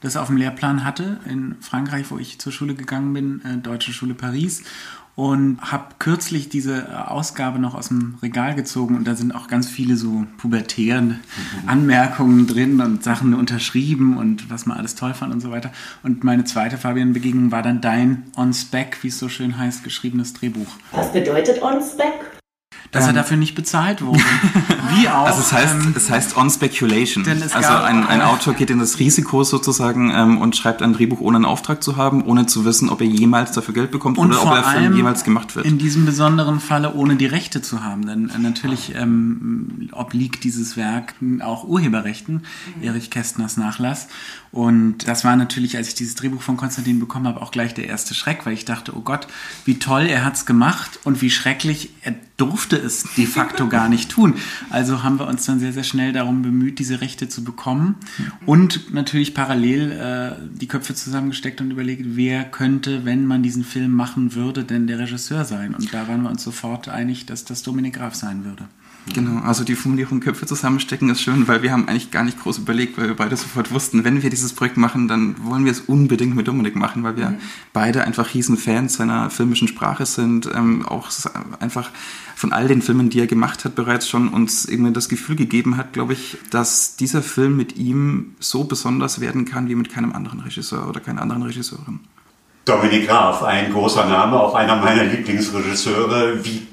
[0.00, 3.92] das auf dem Lehrplan hatte, in Frankreich, wo ich zur Schule gegangen bin, äh, Deutsche
[3.92, 4.62] Schule Paris
[5.18, 9.48] und habe kürzlich diese äh, Ausgabe noch aus dem Regal gezogen und da sind auch
[9.48, 11.68] ganz viele so pubertären mhm.
[11.68, 15.72] Anmerkungen drin und Sachen unterschrieben und was man alles toll fand und so weiter.
[16.04, 20.68] Und meine zweite Fabian-Begegnung war dann dein On-Spec, wie es so schön heißt, geschriebenes Drehbuch.
[20.92, 22.37] Was bedeutet On-Spec?
[22.90, 24.20] Dass ähm, er dafür nicht bezahlt wurde.
[24.94, 25.26] Wie auch.
[25.26, 27.26] Also es heißt, ähm, es heißt on speculation.
[27.52, 31.36] also ein, ein Autor geht in das Risiko sozusagen ähm, und schreibt ein Drehbuch ohne
[31.36, 34.42] einen Auftrag zu haben, ohne zu wissen, ob er jemals dafür Geld bekommt und oder
[34.42, 35.66] ob der Film jemals gemacht wird.
[35.66, 40.76] In diesem besonderen Falle ohne die Rechte zu haben, denn äh, natürlich ähm, obliegt dieses
[40.76, 42.42] Werk auch Urheberrechten,
[42.76, 42.82] mhm.
[42.82, 44.08] Erich Kästners Nachlass.
[44.50, 47.86] Und das war natürlich, als ich dieses Drehbuch von Konstantin bekommen habe, auch gleich der
[47.86, 49.26] erste Schreck, weil ich dachte, oh Gott,
[49.64, 54.10] wie toll er hat's gemacht und wie schrecklich er durfte es de facto gar nicht
[54.10, 54.34] tun.
[54.70, 57.96] Also haben wir uns dann sehr, sehr schnell darum bemüht, diese Rechte zu bekommen
[58.46, 63.92] und natürlich parallel äh, die Köpfe zusammengesteckt und überlegt, wer könnte, wenn man diesen Film
[63.92, 65.74] machen würde, denn der Regisseur sein.
[65.74, 68.68] Und da waren wir uns sofort einig, dass das Dominik Graf sein würde.
[69.14, 72.58] Genau, also die Formulierung Köpfe zusammenstecken ist schön, weil wir haben eigentlich gar nicht groß
[72.58, 75.80] überlegt, weil wir beide sofort wussten, wenn wir dieses Projekt machen, dann wollen wir es
[75.80, 77.38] unbedingt mit Dominik machen, weil wir mhm.
[77.72, 81.08] beide einfach riesen Fans seiner filmischen Sprache sind, ähm, auch
[81.60, 81.90] einfach
[82.36, 85.76] von all den Filmen, die er gemacht hat, bereits schon uns eben das Gefühl gegeben
[85.76, 90.12] hat, glaube ich, dass dieser Film mit ihm so besonders werden kann wie mit keinem
[90.12, 92.00] anderen Regisseur oder keiner anderen Regisseurin.
[92.64, 96.44] Dominik Graf, ein großer Name, auch einer meiner Lieblingsregisseure.
[96.44, 96.66] Wie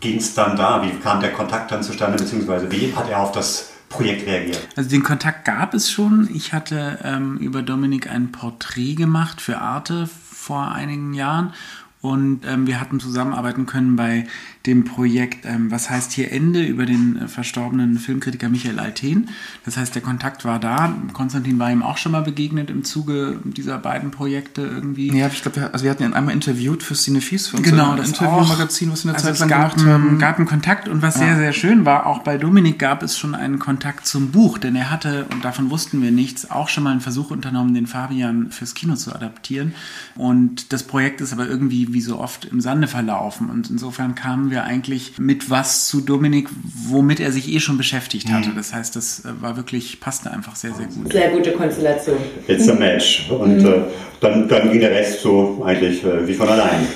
[0.00, 0.82] ging es dann da?
[0.82, 4.66] Wie kam der Kontakt dann zustande, beziehungsweise wie hat er auf das Projekt reagiert?
[4.76, 6.28] Also den Kontakt gab es schon.
[6.34, 11.52] Ich hatte ähm, über Dominik ein Porträt gemacht für Arte vor einigen Jahren
[12.00, 14.26] und ähm, wir hatten zusammenarbeiten können bei
[14.66, 19.28] dem Projekt ähm, Was heißt hier Ende über den äh, verstorbenen Filmkritiker Michael Alten.
[19.64, 20.94] Das heißt, der Kontakt war da.
[21.14, 25.16] Konstantin war ihm auch schon mal begegnet im Zuge dieser beiden Projekte irgendwie.
[25.16, 28.92] Ja, ich glaube, also wir hatten ihn einmal interviewt für Cinefies, für genau, das Interviewmagazin,
[28.92, 30.18] was wir in der also Zeit lang gab, gemacht haben.
[30.18, 31.20] gab einen Kontakt und was ja.
[31.20, 34.76] sehr, sehr schön war, auch bei Dominik gab es schon einen Kontakt zum Buch, denn
[34.76, 38.50] er hatte, und davon wussten wir nichts, auch schon mal einen Versuch unternommen, den Fabian
[38.50, 39.74] fürs Kino zu adaptieren.
[40.16, 44.49] Und das Projekt ist aber irgendwie wie so oft im Sande verlaufen und insofern kamen
[44.50, 46.48] wir eigentlich mit was zu Dominik,
[46.88, 48.50] womit er sich eh schon beschäftigt hatte.
[48.50, 48.56] Mhm.
[48.56, 51.12] Das heißt, das äh, war wirklich, passte einfach sehr, sehr gut.
[51.12, 52.18] Sehr gute Konstellation.
[52.46, 53.30] It's a match.
[53.30, 53.66] Und mhm.
[53.66, 53.80] äh,
[54.20, 56.86] dann, dann ging der Rest so eigentlich äh, wie von allein.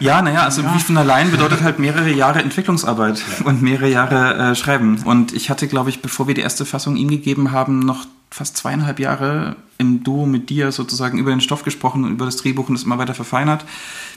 [0.00, 0.74] Ja, naja, also ja.
[0.74, 3.46] wie von allein bedeutet halt mehrere Jahre Entwicklungsarbeit ja.
[3.46, 5.02] und mehrere Jahre äh, Schreiben.
[5.04, 8.56] Und ich hatte, glaube ich, bevor wir die erste Fassung ihm gegeben haben, noch fast
[8.56, 12.68] zweieinhalb Jahre im Duo mit dir sozusagen über den Stoff gesprochen und über das Drehbuch
[12.68, 13.64] und es immer weiter verfeinert,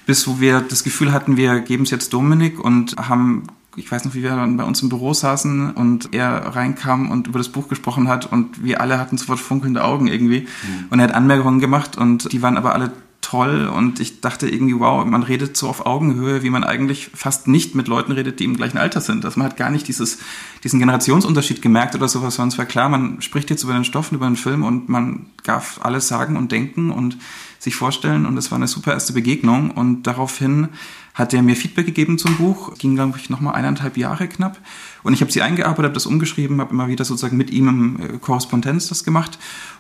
[0.06, 4.06] bis wo wir das Gefühl hatten, wir geben es jetzt Dominik und haben ich weiß
[4.06, 7.50] noch, wie wir dann bei uns im Büro saßen und er reinkam und über das
[7.50, 10.42] Buch gesprochen hat und wir alle hatten sofort funkelnde Augen irgendwie.
[10.42, 10.86] Mhm.
[10.90, 12.92] Und er hat Anmerkungen gemacht und die waren aber alle
[13.28, 17.50] toll und ich dachte irgendwie, wow, man redet so auf Augenhöhe, wie man eigentlich fast
[17.50, 19.26] nicht mit Leuten redet, die im gleichen Alter sind.
[19.26, 20.20] Also man hat gar nicht dieses,
[20.64, 24.12] diesen Generationsunterschied gemerkt oder sowas, sondern es war klar, man spricht jetzt über den Stoff
[24.12, 27.18] und über den Film und man darf alles sagen und denken und
[27.60, 29.72] sich vorstellen und es war eine super erste Begegnung.
[29.72, 30.70] Und daraufhin
[31.14, 34.58] hat er mir Feedback gegeben zum Buch, ging glaube ich nochmal eineinhalb Jahre knapp.
[35.04, 38.00] Und ich habe sie eingearbeitet, habe das umgeschrieben, habe immer wieder sozusagen mit ihm im
[38.00, 39.38] äh, Korrespondenz das gemacht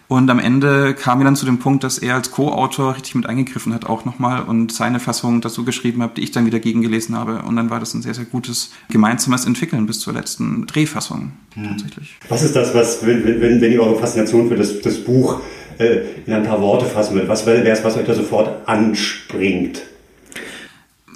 [0.09, 3.25] und am Ende kam wir dann zu dem Punkt, dass er als Co-Autor richtig mit
[3.25, 7.15] eingegriffen hat, auch nochmal und seine Fassung dazu geschrieben hat, die ich dann wieder gegengelesen
[7.17, 7.41] habe.
[7.41, 11.67] Und dann war das ein sehr, sehr gutes gemeinsames Entwickeln bis zur letzten Drehfassung hm.
[11.67, 12.15] tatsächlich.
[12.29, 15.41] Was ist das, was, wenn, wenn, wenn ihr eure Faszination für das, das Buch
[15.77, 19.81] äh, in ein paar Worte fassen würdet, was wäre es, was euch da sofort anspringt?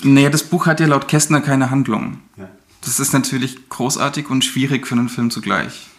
[0.03, 2.17] Naja, das Buch hat ja laut Kästner keine Handlung.
[2.35, 2.49] Ja.
[2.83, 5.90] Das ist natürlich großartig und schwierig für einen Film zugleich.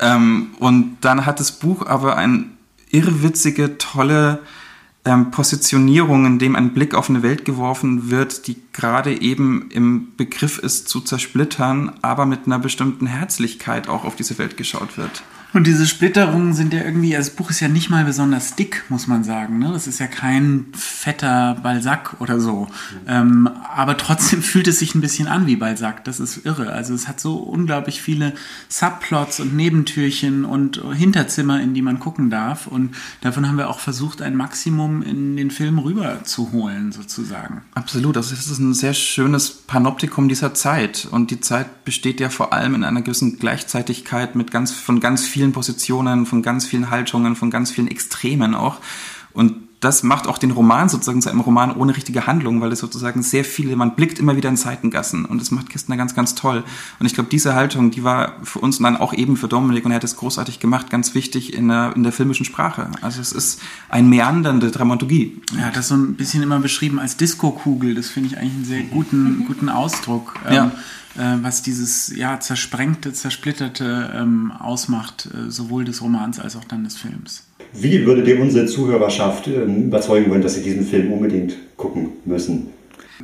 [0.00, 2.44] Ähm, und dann hat das Buch aber eine
[2.90, 4.40] irrwitzige, tolle
[5.04, 10.14] ähm, Positionierung, in dem ein Blick auf eine Welt geworfen wird, die gerade eben im
[10.16, 15.22] Begriff ist zu zersplittern, aber mit einer bestimmten Herzlichkeit auch auf diese Welt geschaut wird.
[15.54, 18.82] Und diese Splitterungen sind ja irgendwie, also das Buch ist ja nicht mal besonders dick,
[18.88, 19.60] muss man sagen.
[19.60, 19.70] Ne?
[19.72, 22.66] Das ist ja kein fetter Balzac oder so.
[23.06, 26.04] Ähm, aber trotzdem fühlt es sich ein bisschen an wie Balzac.
[26.04, 26.72] Das ist irre.
[26.72, 28.32] Also es hat so unglaublich viele
[28.68, 32.66] Subplots und Nebentürchen und Hinterzimmer, in die man gucken darf.
[32.66, 37.62] Und davon haben wir auch versucht, ein Maximum in den Film rüberzuholen, sozusagen.
[37.74, 38.16] Absolut.
[38.16, 41.06] Also es ist ein sehr schönes Panoptikum dieser Zeit.
[41.08, 45.24] Und die Zeit besteht ja vor allem in einer gewissen Gleichzeitigkeit mit ganz, von ganz
[45.24, 48.78] vielen vielen Positionen, von ganz vielen Haltungen, von ganz vielen Extremen auch.
[49.34, 52.78] Und das macht auch den Roman sozusagen zu einem Roman ohne richtige Handlung, weil es
[52.78, 56.34] sozusagen sehr viele, man blickt immer wieder in Seitengassen und das macht Kistner ganz, ganz
[56.34, 56.64] toll.
[56.98, 59.84] Und ich glaube, diese Haltung, die war für uns und dann auch eben für Dominik
[59.84, 62.90] und er hat es großartig gemacht, ganz wichtig in der, in der filmischen Sprache.
[63.02, 65.42] Also es ist eine meandernde Dramaturgie.
[65.58, 68.82] Ja, das so ein bisschen immer beschrieben als Disco-Kugel, das finde ich eigentlich einen sehr
[68.82, 70.34] guten, guten Ausdruck.
[70.50, 70.64] Ja.
[70.64, 70.72] Ähm,
[71.16, 76.84] äh, was dieses ja, zersprengte, zersplitterte ähm, ausmacht, äh, sowohl des Romans als auch dann
[76.84, 77.44] des Films.
[77.74, 82.68] Wie würdet ihr unsere Zuhörerschaft äh, überzeugen wollen, dass sie diesen Film unbedingt gucken müssen?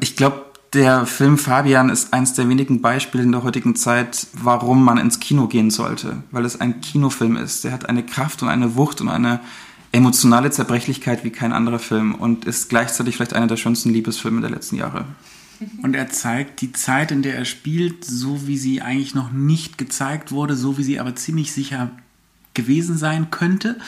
[0.01, 4.85] Ich glaube, der Film Fabian ist eines der wenigen Beispiele in der heutigen Zeit, warum
[4.85, 6.23] man ins Kino gehen sollte.
[6.31, 7.65] Weil es ein Kinofilm ist.
[7.65, 9.41] Der hat eine Kraft und eine Wucht und eine
[9.93, 14.51] emotionale Zerbrechlichkeit wie kein anderer Film und ist gleichzeitig vielleicht einer der schönsten Liebesfilme der
[14.51, 15.07] letzten Jahre.
[15.83, 19.77] Und er zeigt die Zeit, in der er spielt, so wie sie eigentlich noch nicht
[19.77, 21.91] gezeigt wurde, so wie sie aber ziemlich sicher
[22.55, 23.79] gewesen sein könnte.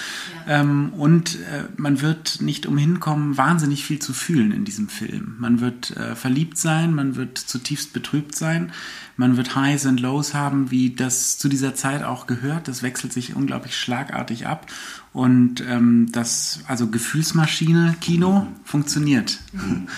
[0.47, 0.61] Ja.
[0.61, 5.37] Ähm, und äh, man wird nicht umhin kommen, wahnsinnig viel zu fühlen in diesem Film.
[5.39, 8.73] Man wird äh, verliebt sein, man wird zutiefst betrübt sein,
[9.17, 12.69] man wird Highs und Lows haben, wie das zu dieser Zeit auch gehört.
[12.69, 14.67] Das wechselt sich unglaublich schlagartig ab.
[15.13, 18.49] Und ähm, das, also Gefühlsmaschine, Kino, mhm.
[18.65, 19.41] funktioniert.
[19.53, 19.89] Mhm.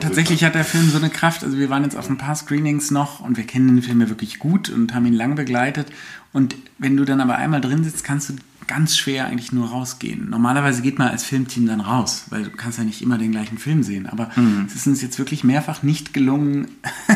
[0.00, 1.44] Tatsächlich hat der Film so eine Kraft.
[1.44, 4.08] Also wir waren jetzt auf ein paar Screenings noch und wir kennen den Film ja
[4.08, 5.88] wirklich gut und haben ihn lang begleitet.
[6.32, 8.34] Und wenn du dann aber einmal drin sitzt, kannst du
[8.66, 10.30] ganz schwer eigentlich nur rausgehen.
[10.30, 13.58] Normalerweise geht man als Filmteam dann raus, weil du kannst ja nicht immer den gleichen
[13.58, 14.06] Film sehen.
[14.06, 14.64] Aber mhm.
[14.66, 16.68] es ist uns jetzt wirklich mehrfach nicht gelungen,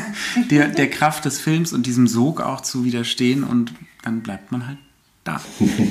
[0.50, 3.44] der, der Kraft des Films und diesem Sog auch zu widerstehen.
[3.44, 4.78] Und dann bleibt man halt
[5.24, 5.40] da.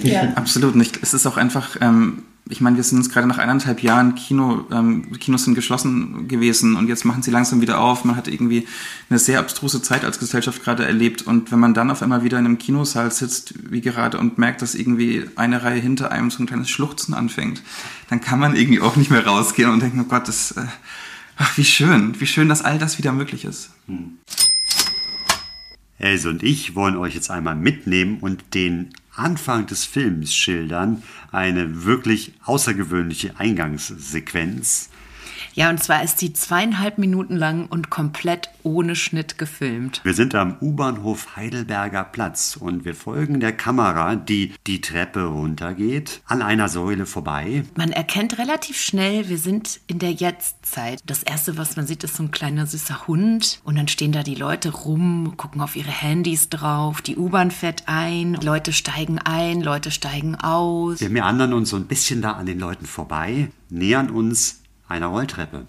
[0.03, 0.33] Ja.
[0.35, 0.99] Absolut nicht.
[1.01, 4.65] Es ist auch einfach, ähm, ich meine, wir sind jetzt gerade nach eineinhalb Jahren Kino,
[4.71, 8.05] ähm, Kinos sind geschlossen gewesen und jetzt machen sie langsam wieder auf.
[8.05, 8.67] Man hat irgendwie
[9.09, 12.37] eine sehr abstruse Zeit als Gesellschaft gerade erlebt und wenn man dann auf einmal wieder
[12.37, 16.43] in einem Kinosaal sitzt, wie gerade, und merkt, dass irgendwie eine Reihe hinter einem so
[16.43, 17.63] ein kleines Schluchzen anfängt,
[18.09, 20.65] dann kann man irgendwie auch nicht mehr rausgehen und denken, oh Gott, das, äh,
[21.37, 23.71] ach, wie schön, wie schön, dass all das wieder möglich ist.
[23.87, 24.19] Hm.
[25.97, 31.03] Else und ich wollen euch jetzt einmal mitnehmen und den Anfang des Films schildern.
[31.31, 34.89] Eine wirklich außergewöhnliche Eingangssequenz.
[35.55, 40.01] Ja, und zwar ist die zweieinhalb Minuten lang und komplett ohne Schnitt gefilmt.
[40.03, 46.21] Wir sind am U-Bahnhof Heidelberger Platz und wir folgen der Kamera, die die Treppe runtergeht,
[46.25, 47.63] an einer Säule vorbei.
[47.77, 50.99] Man erkennt relativ schnell, wir sind in der Jetztzeit.
[51.05, 54.23] Das erste, was man sieht, ist so ein kleiner süßer Hund und dann stehen da
[54.23, 59.61] die Leute rum, gucken auf ihre Handys drauf, die U-Bahn fährt ein, Leute steigen ein,
[59.61, 60.99] Leute steigen aus.
[60.99, 65.65] Wir meandern uns so ein bisschen da an den Leuten vorbei, nähern uns einer Rolltreppe.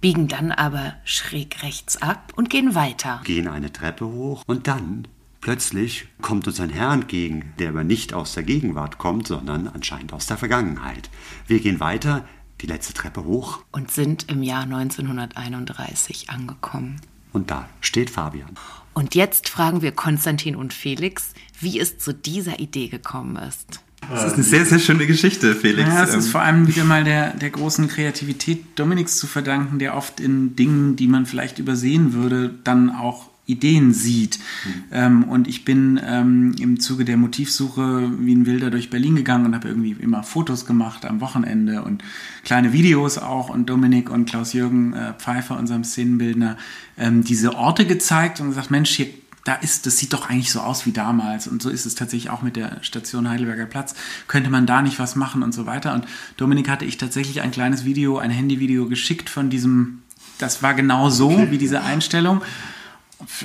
[0.00, 3.20] Biegen dann aber schräg rechts ab und gehen weiter.
[3.24, 5.08] Gehen eine Treppe hoch und dann
[5.40, 10.12] plötzlich kommt uns ein Herr entgegen, der aber nicht aus der Gegenwart kommt, sondern anscheinend
[10.12, 11.10] aus der Vergangenheit.
[11.46, 12.26] Wir gehen weiter,
[12.60, 13.60] die letzte Treppe hoch.
[13.72, 17.00] Und sind im Jahr 1931 angekommen.
[17.32, 18.56] Und da steht Fabian.
[18.94, 23.83] Und jetzt fragen wir Konstantin und Felix, wie es zu dieser Idee gekommen ist.
[24.10, 25.88] Das ist eine sehr, sehr schöne Geschichte, Felix.
[25.88, 29.78] Ja, es ist ähm, vor allem wieder mal der, der großen Kreativität Dominiks zu verdanken,
[29.78, 34.38] der oft in Dingen, die man vielleicht übersehen würde, dann auch Ideen sieht.
[34.38, 34.72] Mhm.
[34.90, 39.44] Ähm, und ich bin ähm, im Zuge der Motivsuche wie ein Wilder durch Berlin gegangen
[39.44, 42.02] und habe irgendwie immer Fotos gemacht am Wochenende und
[42.42, 43.50] kleine Videos auch.
[43.50, 46.56] Und Dominik und Klaus-Jürgen äh, Pfeiffer, unserem Szenenbildner,
[46.96, 49.08] diese Orte gezeigt und gesagt, Mensch, hier
[49.44, 51.46] da ist, das sieht doch eigentlich so aus wie damals.
[51.46, 53.94] Und so ist es tatsächlich auch mit der Station Heidelberger Platz.
[54.26, 55.92] Könnte man da nicht was machen und so weiter.
[55.94, 56.06] Und
[56.38, 60.02] Dominik hatte ich tatsächlich ein kleines Video, ein Handyvideo geschickt von diesem,
[60.38, 62.40] das war genau so wie diese Einstellung.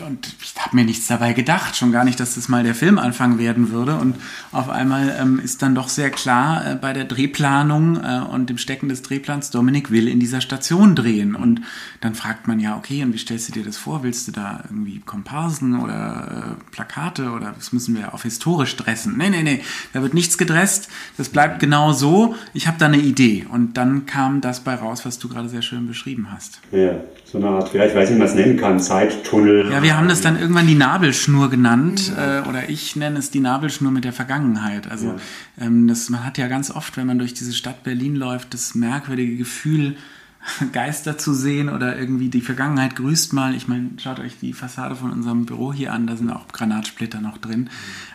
[0.05, 3.37] Und ich habe mir nichts dabei gedacht, schon gar nicht, dass das mal der Filmanfang
[3.37, 3.95] werden würde.
[3.95, 4.15] Und
[4.51, 8.57] auf einmal ähm, ist dann doch sehr klar äh, bei der Drehplanung äh, und dem
[8.57, 11.35] Stecken des Drehplans, Dominik will in dieser Station drehen.
[11.35, 11.61] Und
[12.01, 14.03] dann fragt man ja, okay, und wie stellst du dir das vor?
[14.03, 19.17] Willst du da irgendwie Komparsen oder äh, Plakate oder das müssen wir auf historisch dressen?
[19.17, 19.61] Nee, nee, nee,
[19.93, 20.89] da wird nichts gedresst.
[21.17, 22.35] Das bleibt genau so.
[22.53, 23.45] Ich habe da eine Idee.
[23.49, 26.59] Und dann kam das bei raus, was du gerade sehr schön beschrieben hast.
[26.71, 26.95] Ja,
[27.31, 30.07] so eine Art, vielleicht weiß ich, wie man es nennen kann, Zeittunnel ja, wir haben
[30.07, 34.13] das dann irgendwann die Nabelschnur genannt, äh, oder ich nenne es die Nabelschnur mit der
[34.13, 34.89] Vergangenheit.
[34.89, 35.15] Also ja.
[35.59, 38.73] ähm, das, man hat ja ganz oft, wenn man durch diese Stadt Berlin läuft, das
[38.73, 39.95] merkwürdige Gefühl,
[40.71, 43.53] Geister zu sehen oder irgendwie die Vergangenheit grüßt mal.
[43.53, 47.21] Ich meine, schaut euch die Fassade von unserem Büro hier an, da sind auch Granatsplitter
[47.21, 47.69] noch drin.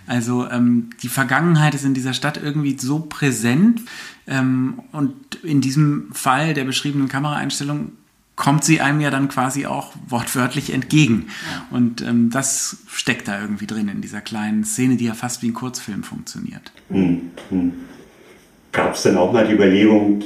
[0.06, 3.82] Also ähm, die Vergangenheit ist in dieser Stadt irgendwie so präsent
[4.26, 7.92] ähm, und in diesem Fall der beschriebenen Kameraeinstellung
[8.36, 11.26] kommt sie einem ja dann quasi auch wortwörtlich entgegen.
[11.28, 11.76] Ja.
[11.76, 15.48] Und ähm, das steckt da irgendwie drin in dieser kleinen Szene, die ja fast wie
[15.48, 16.72] ein Kurzfilm funktioniert.
[16.88, 17.30] Mhm.
[18.74, 20.20] Gab es denn auch mal die Überlegung,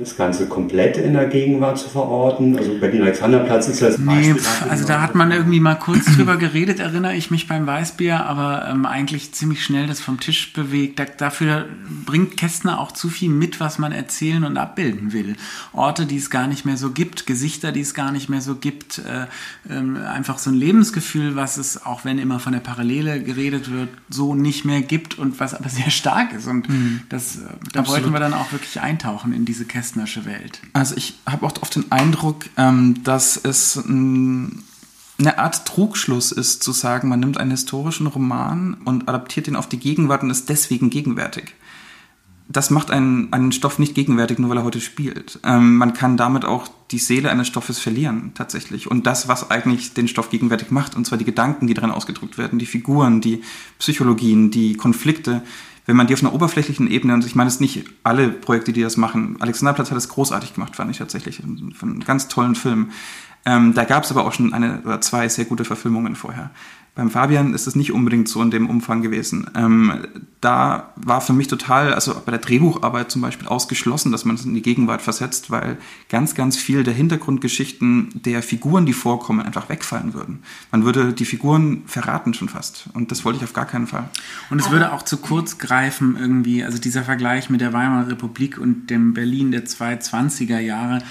[0.00, 2.58] das Ganze komplett in der Gegenwart zu verorten?
[2.58, 6.80] Also Berlin-Alexanderplatz ist das Nee, Beispiel also da hat man irgendwie mal kurz drüber geredet,
[6.80, 10.98] erinnere ich mich beim Weißbier, aber ähm, eigentlich ziemlich schnell das vom Tisch bewegt.
[10.98, 11.66] Da, dafür
[12.04, 15.36] bringt Kästner auch zu viel mit, was man erzählen und abbilden will.
[15.72, 18.56] Orte, die es gar nicht mehr so gibt, Gesichter, die es gar nicht mehr so
[18.56, 19.26] gibt, äh,
[19.72, 23.88] äh, einfach so ein Lebensgefühl, was es, auch wenn immer von der Parallele geredet wird,
[24.10, 26.48] so nicht mehr gibt und was aber sehr stark ist.
[26.48, 27.02] Und mhm.
[27.08, 27.40] das, äh,
[27.84, 30.60] da wollten wir dann auch wirklich eintauchen in diese kästnersche Welt.
[30.72, 34.62] Also ich habe auch oft den Eindruck, ähm, dass es ein,
[35.18, 39.68] eine Art Trugschluss ist, zu sagen, man nimmt einen historischen Roman und adaptiert ihn auf
[39.68, 41.54] die Gegenwart und ist deswegen gegenwärtig.
[42.46, 45.38] Das macht einen, einen Stoff nicht gegenwärtig, nur weil er heute spielt.
[45.44, 48.90] Ähm, man kann damit auch die Seele eines Stoffes verlieren, tatsächlich.
[48.90, 52.36] Und das, was eigentlich den Stoff gegenwärtig macht, und zwar die Gedanken, die darin ausgedrückt
[52.36, 53.42] werden, die Figuren, die
[53.78, 55.42] Psychologien, die Konflikte,
[55.86, 58.82] wenn man die auf einer oberflächlichen Ebene, und ich meine es nicht alle Projekte, die
[58.82, 61.42] das machen, Alexanderplatz hat es großartig gemacht, fand ich tatsächlich,
[61.74, 62.90] von ganz tollen Film.
[63.46, 66.50] Ähm, da gab es aber auch schon eine oder zwei sehr gute Verfilmungen vorher.
[66.94, 69.50] Beim Fabian ist es nicht unbedingt so in dem Umfang gewesen.
[69.56, 70.06] Ähm,
[70.40, 74.44] da war für mich total, also bei der Drehbucharbeit zum Beispiel ausgeschlossen, dass man es
[74.44, 75.76] in die Gegenwart versetzt, weil
[76.08, 80.44] ganz, ganz viel der Hintergrundgeschichten der Figuren, die vorkommen, einfach wegfallen würden.
[80.70, 82.88] Man würde die Figuren verraten schon fast.
[82.94, 84.08] Und das wollte ich auf gar keinen Fall.
[84.50, 88.56] Und es würde auch zu kurz greifen irgendwie, also dieser Vergleich mit der Weimarer Republik
[88.58, 91.02] und dem Berlin der 220er Jahre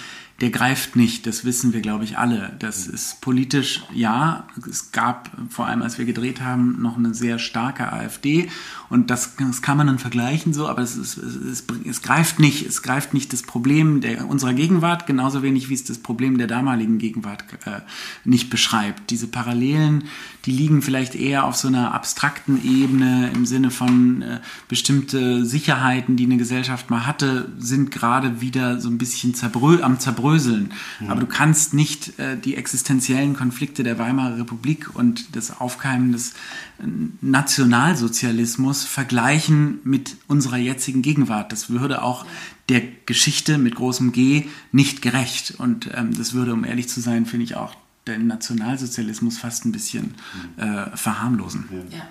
[0.42, 2.56] der greift nicht, das wissen wir, glaube ich, alle.
[2.60, 7.38] Das ist politisch, ja, es gab vor allem, als wir gedreht haben, noch eine sehr
[7.38, 8.50] starke AfD.
[8.90, 12.66] Und das, das kann man dann vergleichen so, aber es, ist, es, es, greift nicht,
[12.66, 16.48] es greift nicht das Problem der, unserer Gegenwart, genauso wenig wie es das Problem der
[16.48, 17.82] damaligen Gegenwart äh,
[18.26, 19.12] nicht beschreibt.
[19.12, 20.06] Diese Parallelen,
[20.46, 26.16] die liegen vielleicht eher auf so einer abstrakten Ebene im Sinne von äh, bestimmte Sicherheiten,
[26.18, 30.74] die eine Gesellschaft mal hatte, sind gerade wieder so ein bisschen zerbrö am Zerbröseln zerbröseln.
[31.00, 31.10] Mhm.
[31.10, 36.32] Aber du kannst nicht äh, die existenziellen Konflikte der Weimarer Republik und das Aufkeimen des
[36.32, 36.84] äh,
[37.22, 41.52] Nationalsozialismus vergleichen mit unserer jetzigen Gegenwart.
[41.52, 42.26] Das würde auch
[42.70, 45.56] der Geschichte mit großem G nicht gerecht.
[45.58, 47.76] Und ähm, das würde, um ehrlich zu sein, finde ich auch
[48.08, 50.16] den Nationalsozialismus fast ein bisschen
[50.58, 50.64] mhm.
[50.64, 51.66] äh, verharmlosen.
[51.92, 52.02] Ja.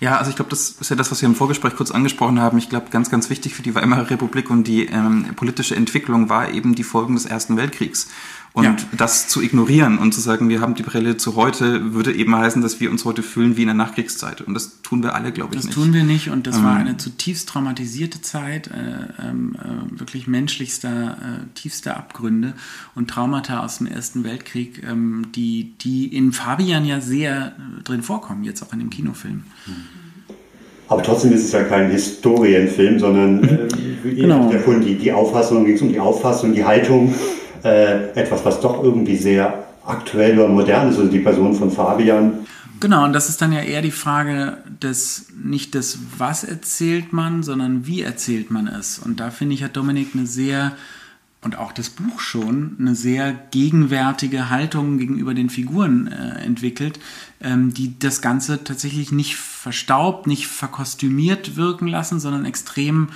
[0.00, 2.58] Ja, also ich glaube, das ist ja das, was wir im Vorgespräch kurz angesprochen haben.
[2.58, 6.50] Ich glaube, ganz, ganz wichtig für die Weimarer Republik und die ähm, politische Entwicklung war
[6.50, 8.08] eben die Folgen des Ersten Weltkriegs.
[8.54, 8.76] Und ja.
[8.96, 12.62] das zu ignorieren und zu sagen, wir haben die Brille zu heute, würde eben heißen,
[12.62, 14.42] dass wir uns heute fühlen wie in der Nachkriegszeit.
[14.42, 15.76] Und das tun wir alle, glaube ich, das nicht.
[15.76, 16.30] Das tun wir nicht.
[16.30, 16.64] Und das ähm.
[16.64, 22.54] war eine zutiefst traumatisierte Zeit, äh, ähm, äh, wirklich menschlichster, äh, tiefster Abgründe
[22.94, 28.02] und Traumata aus dem Ersten Weltkrieg, ähm, die, die in Fabian ja sehr äh, drin
[28.02, 29.42] vorkommen, jetzt auch in dem Kinofilm.
[30.86, 33.42] Aber trotzdem ist es ja kein Historienfilm, sondern
[34.04, 34.48] äh, genau.
[34.48, 37.12] die, die Auffassung, ging es um die Auffassung, die Haltung
[37.64, 42.46] äh, etwas, was doch irgendwie sehr aktuell oder modern ist, also die Person von Fabian.
[42.80, 47.42] Genau, und das ist dann ja eher die Frage des, nicht des, was erzählt man,
[47.42, 48.98] sondern wie erzählt man es.
[48.98, 50.72] Und da finde ich, hat Dominik eine sehr,
[51.40, 56.98] und auch das Buch schon, eine sehr gegenwärtige Haltung gegenüber den Figuren äh, entwickelt,
[57.40, 63.08] ähm, die das Ganze tatsächlich nicht verstaubt, nicht verkostümiert wirken lassen, sondern extrem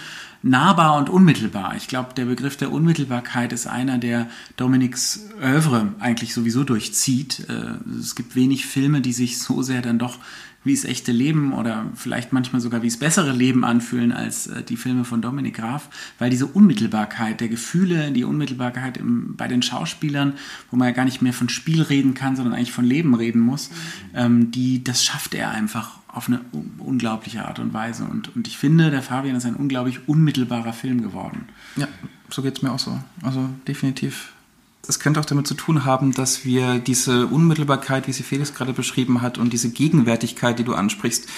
[0.42, 1.74] nahbar und unmittelbar.
[1.76, 7.48] Ich glaube, der Begriff der Unmittelbarkeit ist einer, der Dominiks Oeuvre eigentlich sowieso durchzieht.
[7.48, 10.18] Äh, es gibt wenig Filme, die sich so sehr dann doch
[10.64, 14.62] wie es echte Leben oder vielleicht manchmal sogar wie es bessere Leben anfühlen als äh,
[14.62, 19.62] die Filme von Dominik Graf, weil diese Unmittelbarkeit der Gefühle, die Unmittelbarkeit im, bei den
[19.62, 20.34] Schauspielern,
[20.70, 23.40] wo man ja gar nicht mehr von Spiel reden kann, sondern eigentlich von Leben reden
[23.40, 23.70] muss,
[24.14, 26.40] ähm, die, das schafft er einfach auf eine
[26.78, 28.04] unglaubliche Art und Weise.
[28.04, 31.48] Und, und ich finde, der Fabian ist ein unglaublich unmittelbarer Film geworden.
[31.76, 31.88] Ja,
[32.28, 32.98] so geht es mir auch so.
[33.22, 34.32] Also definitiv.
[34.86, 38.72] Es könnte auch damit zu tun haben, dass wir diese Unmittelbarkeit, wie sie Felix gerade
[38.72, 41.28] beschrieben hat, und diese Gegenwärtigkeit, die du ansprichst,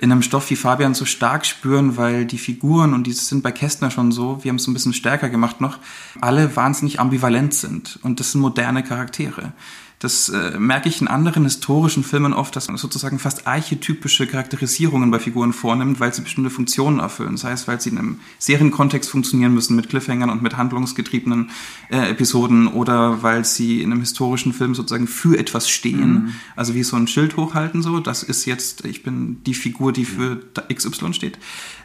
[0.00, 3.52] in einem Stoff wie Fabian so stark spüren, weil die Figuren, und die sind bei
[3.52, 5.78] Kästner schon so, wir haben es ein bisschen stärker gemacht noch,
[6.20, 7.98] alle wahnsinnig ambivalent sind.
[8.02, 9.52] Und das sind moderne Charaktere.
[10.00, 15.10] Das äh, merke ich in anderen historischen Filmen oft, dass man sozusagen fast archetypische Charakterisierungen
[15.10, 17.32] bei Figuren vornimmt, weil sie bestimmte Funktionen erfüllen.
[17.32, 21.50] Das heißt, weil sie in einem Serienkontext funktionieren müssen mit Cliffhangern und mit handlungsgetriebenen
[21.90, 26.12] äh, Episoden oder weil sie in einem historischen Film sozusagen für etwas stehen.
[26.12, 26.34] Mhm.
[26.56, 28.00] Also wie so ein Schild hochhalten so.
[28.00, 30.40] Das ist jetzt, ich bin die Figur, die für
[30.72, 31.38] XY steht.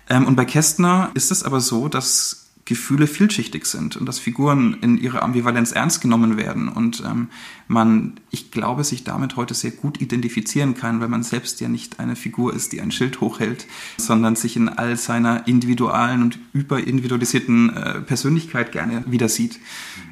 [0.10, 4.78] Ähm, und bei Kästner ist es aber so, dass Gefühle vielschichtig sind und dass Figuren
[4.82, 7.28] in ihrer Ambivalenz ernst genommen werden und ähm,
[7.68, 12.00] man, ich glaube, sich damit heute sehr gut identifizieren kann, weil man selbst ja nicht
[12.00, 17.70] eine Figur ist, die ein Schild hochhält, sondern sich in all seiner individualen und überindividualisierten
[17.70, 19.60] äh, Persönlichkeit gerne wieder sieht.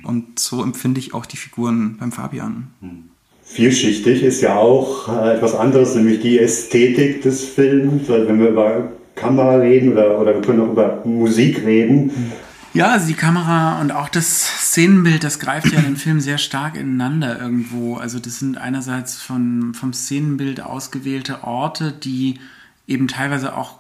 [0.04, 2.68] Und so empfinde ich auch die Figuren beim Fabian.
[3.44, 8.92] Vielschichtig ist ja auch äh, etwas anderes, nämlich die Ästhetik des Films, wenn wir über
[9.16, 12.12] Kamera reden oder, oder wir können auch über Musik reden.
[12.74, 16.76] Ja, also die Kamera und auch das Szenenbild, das greift ja dem Film sehr stark
[16.76, 17.98] ineinander irgendwo.
[17.98, 22.40] Also das sind einerseits von, vom Szenenbild ausgewählte Orte, die
[22.88, 23.78] eben teilweise auch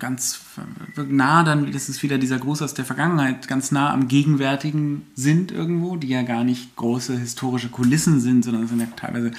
[0.00, 0.40] ganz
[0.96, 5.52] nah dann, das ist wieder dieser Gruß aus der Vergangenheit, ganz nah am Gegenwärtigen sind
[5.52, 9.30] irgendwo, die ja gar nicht große historische Kulissen sind, sondern sind ja teilweise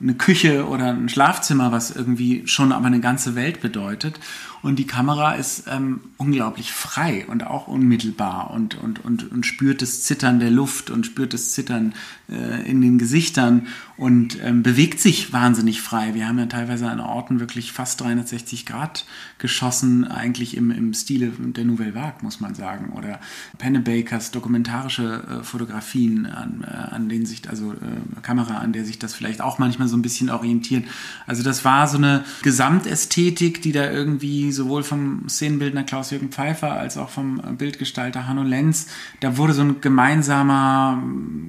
[0.00, 4.18] eine Küche oder ein Schlafzimmer, was irgendwie schon aber eine ganze Welt bedeutet.
[4.64, 9.82] Und die Kamera ist ähm, unglaublich frei und auch unmittelbar und, und, und, und spürt
[9.82, 11.92] das Zittern der Luft und spürt das Zittern
[12.30, 13.66] äh, in den Gesichtern
[13.98, 16.14] und ähm, bewegt sich wahnsinnig frei.
[16.14, 19.04] Wir haben ja teilweise an Orten wirklich fast 360 Grad
[19.44, 22.94] geschossen, eigentlich im, im Stile der Nouvelle Vague, muss man sagen.
[22.94, 23.20] Oder
[23.58, 28.98] Pennebakers dokumentarische äh, Fotografien, an, äh, an denen sich, also äh, Kamera, an der sich
[28.98, 30.86] das vielleicht auch manchmal so ein bisschen orientiert.
[31.26, 36.96] Also das war so eine Gesamtästhetik, die da irgendwie sowohl vom Szenenbildner Klaus-Jürgen Pfeiffer als
[36.96, 38.86] auch vom Bildgestalter Hanno Lenz,
[39.20, 41.02] da wurde so ein gemeinsamer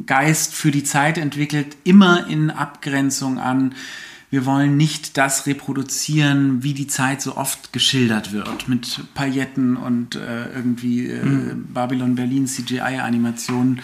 [0.06, 3.74] Geist für die Zeit entwickelt, immer in Abgrenzung an
[4.36, 10.16] wir wollen nicht das reproduzieren, wie die Zeit so oft geschildert wird, mit Pailletten und
[10.16, 11.68] äh, irgendwie äh, mhm.
[11.74, 13.80] Babylon Berlin CGI-Animationen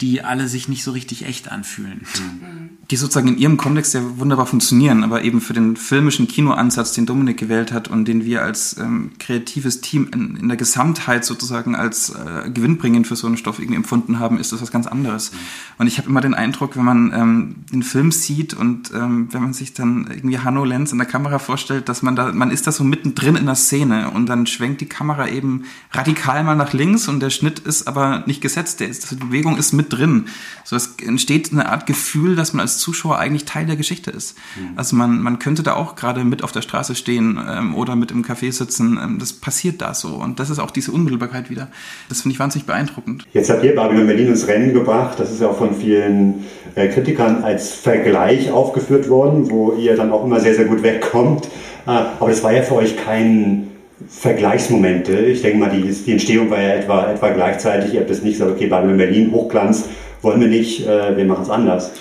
[0.00, 2.02] die alle sich nicht so richtig echt anfühlen.
[2.18, 2.70] Mhm.
[2.90, 7.06] Die sozusagen in ihrem Kontext ja wunderbar funktionieren, aber eben für den filmischen Kinoansatz, den
[7.06, 11.74] Dominik gewählt hat und den wir als ähm, kreatives Team in, in, der Gesamtheit sozusagen
[11.74, 15.32] als äh, gewinnbringend für so einen Stoff irgendwie empfunden haben, ist das was ganz anderes.
[15.32, 15.36] Mhm.
[15.78, 19.42] Und ich habe immer den Eindruck, wenn man ähm, den Film sieht und ähm, wenn
[19.42, 22.66] man sich dann irgendwie Hanno Lenz in der Kamera vorstellt, dass man da, man ist
[22.66, 26.74] da so mittendrin in der Szene und dann schwenkt die Kamera eben radikal mal nach
[26.74, 29.98] links und der Schnitt ist aber nicht gesetzt, der ist, die Bewegung ist mit mit
[29.98, 30.26] drin.
[30.64, 34.36] So es entsteht eine Art Gefühl, dass man als Zuschauer eigentlich Teil der Geschichte ist.
[34.56, 34.76] Mhm.
[34.76, 38.10] Also man, man könnte da auch gerade mit auf der Straße stehen ähm, oder mit
[38.10, 38.98] im Café sitzen.
[39.02, 40.14] Ähm, das passiert da so.
[40.16, 41.68] Und das ist auch diese Unmittelbarkeit wieder.
[42.08, 43.26] Das finde ich wahnsinnig beeindruckend.
[43.32, 45.20] Jetzt habt ihr Babylon Berlin ins Rennen gebracht.
[45.20, 50.10] Das ist ja auch von vielen äh, Kritikern als Vergleich aufgeführt worden, wo ihr dann
[50.10, 51.46] auch immer sehr, sehr gut wegkommt.
[51.86, 53.68] Äh, aber das war ja für euch kein
[54.08, 55.12] Vergleichsmomente.
[55.12, 57.94] Ich denke mal, die, die Entstehung war ja etwa, etwa gleichzeitig.
[57.94, 59.88] Ihr habt das nicht gesagt, okay, Babylon Berlin, Hochglanz,
[60.22, 61.92] wollen wir nicht, äh, wir machen es anders.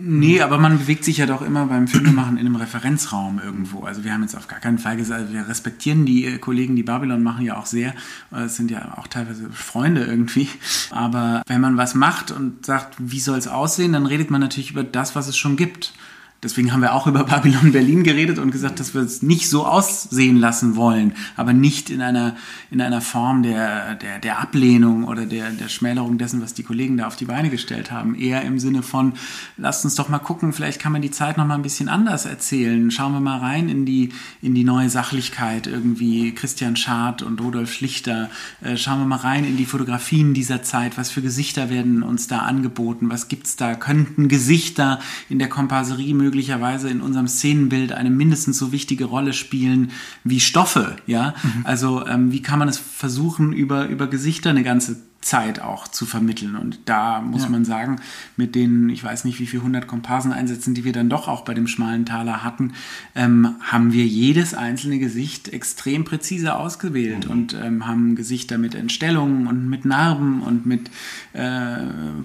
[0.00, 3.80] Nee, aber man bewegt sich ja doch immer beim Filmemachen in einem Referenzraum irgendwo.
[3.80, 6.84] Also wir haben jetzt auf gar keinen Fall gesagt, wir respektieren die äh, Kollegen, die
[6.84, 7.94] Babylon machen ja auch sehr.
[8.30, 10.48] Es sind ja auch teilweise Freunde irgendwie.
[10.90, 14.70] Aber wenn man was macht und sagt, wie soll es aussehen, dann redet man natürlich
[14.70, 15.94] über das, was es schon gibt.
[16.40, 19.66] Deswegen haben wir auch über Babylon Berlin geredet und gesagt, dass wir es nicht so
[19.66, 22.36] aussehen lassen wollen, aber nicht in einer,
[22.70, 26.96] in einer Form der, der, der Ablehnung oder der, der Schmälerung dessen, was die Kollegen
[26.96, 28.14] da auf die Beine gestellt haben.
[28.14, 29.14] Eher im Sinne von,
[29.56, 32.24] lasst uns doch mal gucken, vielleicht kann man die Zeit noch mal ein bisschen anders
[32.24, 32.88] erzählen.
[32.92, 34.10] Schauen wir mal rein in die,
[34.40, 38.30] in die neue Sachlichkeit, irgendwie Christian Schad und Rudolf Schlichter.
[38.60, 40.98] Äh, schauen wir mal rein in die Fotografien dieser Zeit.
[40.98, 43.10] Was für Gesichter werden uns da angeboten?
[43.10, 43.74] Was gibt's da?
[43.74, 49.92] Könnten Gesichter in der Komparserie möglicherweise in unserem Szenenbild eine mindestens so wichtige Rolle spielen
[50.24, 51.34] wie Stoffe, ja.
[51.42, 51.64] Mhm.
[51.64, 56.06] Also ähm, wie kann man es versuchen, über, über Gesichter eine ganze Zeit auch zu
[56.06, 56.54] vermitteln.
[56.54, 57.48] Und da muss ja.
[57.48, 58.00] man sagen,
[58.36, 61.54] mit den, ich weiß nicht wie viel hundert Komparseneinsätzen, die wir dann doch auch bei
[61.54, 62.72] dem schmalen Taler hatten,
[63.14, 67.30] ähm, haben wir jedes einzelne Gesicht extrem präzise ausgewählt mhm.
[67.30, 70.88] und ähm, haben Gesichter mit Entstellungen und mit Narben und mit
[71.32, 71.78] äh,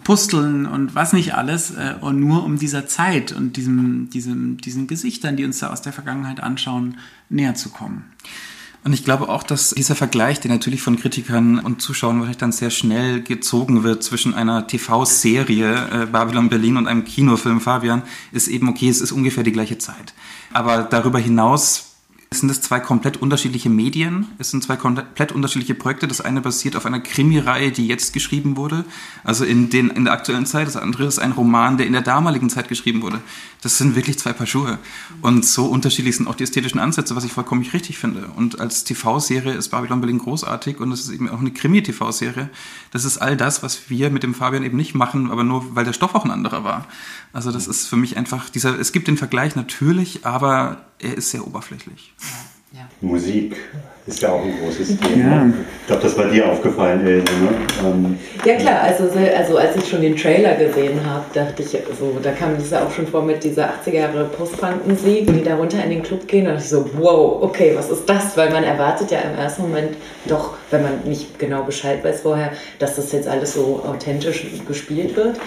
[0.04, 1.72] Pusteln und was nicht alles.
[1.72, 5.82] Äh, und nur um dieser Zeit und diesem, diesem, diesen Gesichtern, die uns da aus
[5.82, 6.98] der Vergangenheit anschauen,
[7.30, 8.06] näher zu kommen.
[8.84, 12.52] Und ich glaube auch, dass dieser Vergleich, der natürlich von Kritikern und Zuschauern wahrscheinlich dann
[12.52, 18.04] sehr schnell gezogen wird zwischen einer TV-Serie äh, Babylon Berlin und einem Kinofilm Fabian,
[18.34, 20.14] ist eben okay, es ist ungefähr die gleiche Zeit.
[20.52, 21.93] Aber darüber hinaus
[22.40, 24.28] sind es zwei komplett unterschiedliche Medien.
[24.38, 26.08] Es sind zwei komplett unterschiedliche Projekte.
[26.08, 28.86] Das eine basiert auf einer Krimireihe, die jetzt geschrieben wurde,
[29.24, 30.68] also in, den, in der aktuellen Zeit.
[30.68, 33.20] Das andere ist ein Roman, der in der damaligen Zeit geschrieben wurde.
[33.62, 34.80] Das sind wirklich zwei Paar Schuhe.
[35.22, 38.28] Und so unterschiedlich sind auch die ästhetischen Ansätze, was ich vollkommen richtig finde.
[38.36, 42.50] Und als TV-Serie ist Babylon Berlin großartig und es ist eben auch eine Krimi-TV-Serie.
[42.92, 45.86] Das ist all das, was wir mit dem Fabian eben nicht machen, aber nur, weil
[45.86, 46.88] der Stoff auch ein anderer war.
[47.34, 51.32] Also das ist für mich einfach dieser, es gibt den Vergleich natürlich, aber er ist
[51.32, 52.14] sehr oberflächlich.
[52.72, 52.88] Ja.
[53.02, 53.56] Musik
[54.06, 55.36] ist ja auch ein großes Thema.
[55.36, 55.46] Ja.
[55.82, 57.34] Ich glaube, das war dir aufgefallen, Ilse.
[57.34, 57.50] Ne?
[57.84, 62.18] Ähm, ja klar, also, also als ich schon den Trailer gesehen habe, dachte ich, so,
[62.22, 65.84] da kam das ja auch schon vor mit dieser 80er Jahre Post-Punk-Musik, die da runter
[65.84, 66.46] in den Club gehen.
[66.46, 68.36] Da dachte ich so, wow, okay, was ist das?
[68.36, 72.52] Weil man erwartet ja im ersten Moment doch, wenn man nicht genau Bescheid weiß vorher,
[72.80, 75.40] dass das jetzt alles so authentisch gespielt wird.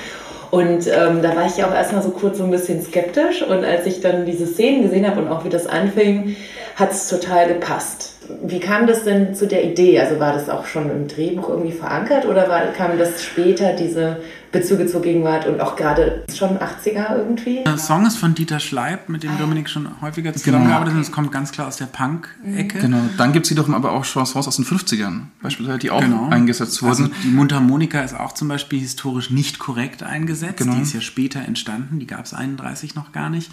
[0.51, 3.43] Und ähm, da war ich ja auch erstmal so kurz so ein bisschen skeptisch.
[3.43, 6.37] Und als ich dann diese Szenen gesehen habe und auch wie das anfing,
[6.77, 8.16] hat es total gepasst.
[8.45, 10.01] Wie kam das denn zu der Idee?
[10.01, 14.19] Also war das auch schon im Drehbuch irgendwie verankert oder war, kam das später, diese
[14.53, 17.65] Bezüge zur Gegenwart und auch gerade schon 80er irgendwie?
[17.65, 20.99] Der Song ist von Dieter Schleib, mit dem ah, Dominik schon häufiger zusammengearbeitet genau.
[20.99, 21.09] hat.
[21.09, 22.79] Es kommt ganz klar aus der Punk-Ecke.
[22.79, 26.29] Genau, dann gibt es wiederum aber auch Chansons aus den 50ern, beispielsweise, die auch genau.
[26.29, 26.91] eingesetzt wurden.
[26.91, 30.59] Also die Mundharmonika ist auch zum Beispiel historisch nicht korrekt eingesetzt.
[30.59, 30.75] Genau.
[30.75, 33.51] Die ist ja später entstanden, die gab es 31 noch gar nicht.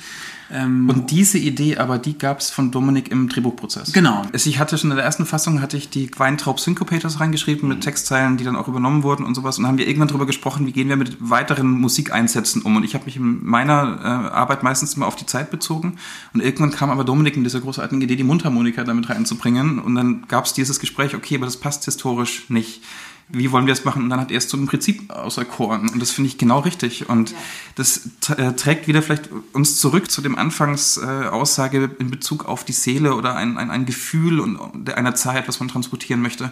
[0.53, 3.91] Ähm, und diese Idee aber, die gab es von Dominik im Drehbuchprozess.
[3.91, 4.21] Genau.
[4.33, 8.37] Ich hatte schon in der ersten Fassung hatte ich die Weintraub Syncopators reingeschrieben mit Textzeilen,
[8.37, 9.57] die dann auch übernommen wurden und sowas.
[9.57, 12.75] Und dann haben wir irgendwann darüber gesprochen, wie gehen wir mit weiteren Musikeinsätzen um.
[12.75, 15.97] Und ich habe mich in meiner äh, Arbeit meistens immer auf die Zeit bezogen.
[16.33, 19.79] Und irgendwann kam aber Dominik mit dieser großartigen Idee, die Mundharmonika damit reinzubringen.
[19.79, 22.81] Und dann gab es dieses Gespräch, okay, aber das passt historisch nicht
[23.29, 24.03] wie wollen wir es machen?
[24.03, 25.89] Und dann hat er es zum Prinzip auserkoren.
[25.89, 27.09] Und das finde ich genau richtig.
[27.09, 27.37] Und ja.
[27.75, 32.73] das äh, trägt wieder vielleicht uns zurück zu dem Anfangsaussage äh, in Bezug auf die
[32.73, 36.51] Seele oder ein, ein, ein Gefühl und einer Zeit, was man transportieren möchte.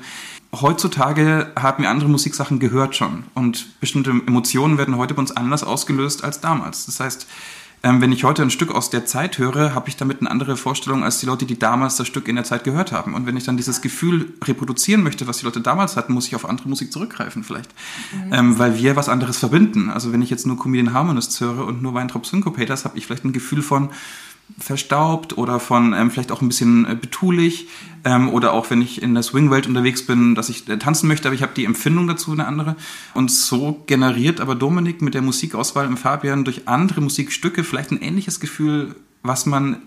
[0.54, 3.24] Heutzutage haben wir andere Musiksachen gehört schon.
[3.34, 6.86] Und bestimmte Emotionen werden heute bei uns anders ausgelöst als damals.
[6.86, 7.28] Das heißt,
[7.84, 10.56] ähm, wenn ich heute ein Stück aus der Zeit höre, habe ich damit eine andere
[10.56, 13.16] Vorstellung als die Leute, die damals das Stück in der Zeit gehört haben.
[13.16, 16.36] Und wenn ich dann dieses Gefühl reproduzieren möchte, was die Leute damals hatten, muss ich
[16.36, 17.74] auf andere Musik zurückgreifen vielleicht.
[18.14, 18.34] Mhm.
[18.34, 19.90] Ähm, weil wir was anderes verbinden.
[19.90, 23.26] Also wenn ich jetzt nur Comedian Harmonists höre und nur Weintraub Syncopators, habe ich vielleicht
[23.26, 23.90] ein Gefühl von,
[24.60, 27.68] verstaubt oder von ähm, vielleicht auch ein bisschen äh, betulich
[28.04, 31.28] ähm, oder auch wenn ich in der Swing-Welt unterwegs bin, dass ich äh, tanzen möchte,
[31.28, 32.76] aber ich habe die Empfindung dazu eine andere.
[33.14, 38.02] Und so generiert aber Dominik mit der Musikauswahl im Fabian durch andere Musikstücke vielleicht ein
[38.02, 39.78] ähnliches Gefühl, was man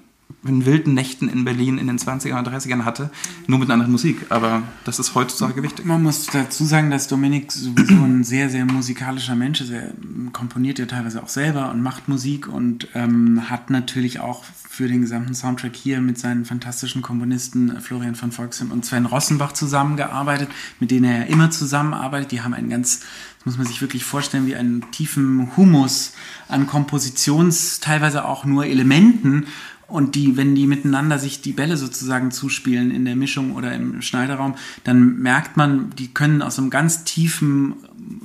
[0.45, 3.11] in wilden Nächten in Berlin in den 20er und 30ern hatte,
[3.47, 4.26] nur mit einer anderen Musik.
[4.28, 5.85] Aber das ist heutzutage wichtig.
[5.85, 9.70] Man muss dazu sagen, dass Dominik sowieso ein sehr, sehr musikalischer Mensch ist.
[9.70, 9.93] Er
[10.32, 15.03] komponiert ja teilweise auch selber und macht Musik und ähm, hat natürlich auch für den
[15.03, 20.49] gesamten Soundtrack hier mit seinen fantastischen Komponisten Florian von Volksem und Sven Rossenbach zusammengearbeitet,
[20.80, 22.32] mit denen er ja immer zusammenarbeitet.
[22.32, 23.03] Die haben einen ganz,
[23.45, 26.14] muss man sich wirklich vorstellen, wie einen tiefen Humus
[26.49, 29.47] an Kompositions, teilweise auch nur Elementen
[29.95, 34.03] und die, wenn die miteinander sich die Bälle sozusagen zuspielen in der Mischung oder im
[34.03, 37.74] Schneiderraum, dann merkt man, die können aus einem ganz tiefen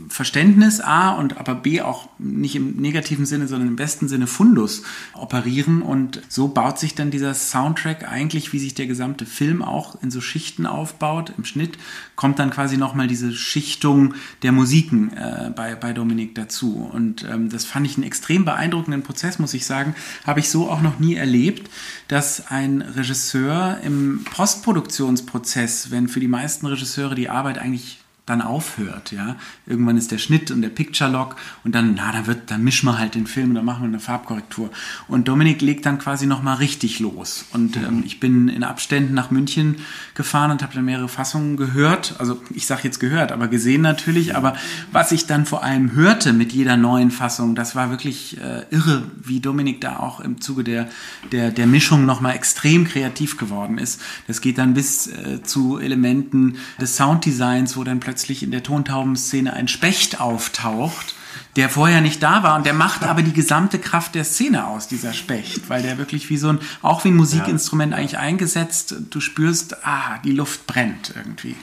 [0.10, 4.84] Verständnis A und aber B auch nicht im negativen Sinne, sondern im besten Sinne Fundus
[5.14, 10.02] operieren und so baut sich dann dieser Soundtrack eigentlich, wie sich der gesamte Film auch
[10.02, 11.34] in so Schichten aufbaut.
[11.38, 11.78] Im Schnitt
[12.16, 17.50] kommt dann quasi nochmal diese Schichtung der Musiken äh, bei, bei Dominik dazu und ähm,
[17.50, 19.96] das fand ich einen extrem beeindruckenden Prozess, muss ich sagen,
[20.26, 21.70] habe ich so auch noch nie erlebt,
[22.08, 28.00] dass ein Regisseur im Postproduktionsprozess, wenn für die meisten Regisseure die Arbeit eigentlich
[28.30, 29.36] dann aufhört, ja.
[29.66, 32.88] Irgendwann ist der Schnitt und der Picture Lock und dann, na, da wird, dann mischen
[32.88, 34.70] wir halt den Film und dann machen wir eine Farbkorrektur.
[35.08, 37.46] Und Dominik legt dann quasi nochmal richtig los.
[37.54, 39.78] Und ähm, ich bin in Abständen nach München
[40.14, 42.16] gefahren und habe dann mehrere Fassungen gehört.
[42.20, 44.36] Also ich sage jetzt gehört, aber gesehen natürlich.
[44.36, 44.56] Aber
[44.92, 49.04] was ich dann vor allem hörte mit jeder neuen Fassung, das war wirklich äh, irre,
[49.16, 50.90] wie Dominik da auch im Zuge der,
[51.32, 54.02] der, der Mischung nochmal extrem kreativ geworden ist.
[54.28, 58.64] Das geht dann bis äh, zu Elementen des Sounddesigns, wo dann plötzlich plötzlich in der
[58.64, 61.16] Tontaubenszene ein Specht auftaucht,
[61.56, 64.90] der vorher nicht da war und der macht aber die gesamte Kraft der Szene aus,
[64.90, 69.22] dieser Specht, weil der wirklich wie so ein, auch wie ein Musikinstrument eigentlich eingesetzt, du
[69.22, 71.56] spürst, ah, die Luft brennt irgendwie.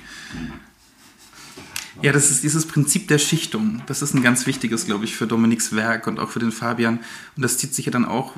[2.01, 3.83] Ja, das ist dieses Prinzip der Schichtung.
[3.87, 7.01] Das ist ein ganz wichtiges, glaube ich, für Dominiks Werk und auch für den Fabian.
[7.37, 8.33] Und das zieht sich ja dann auch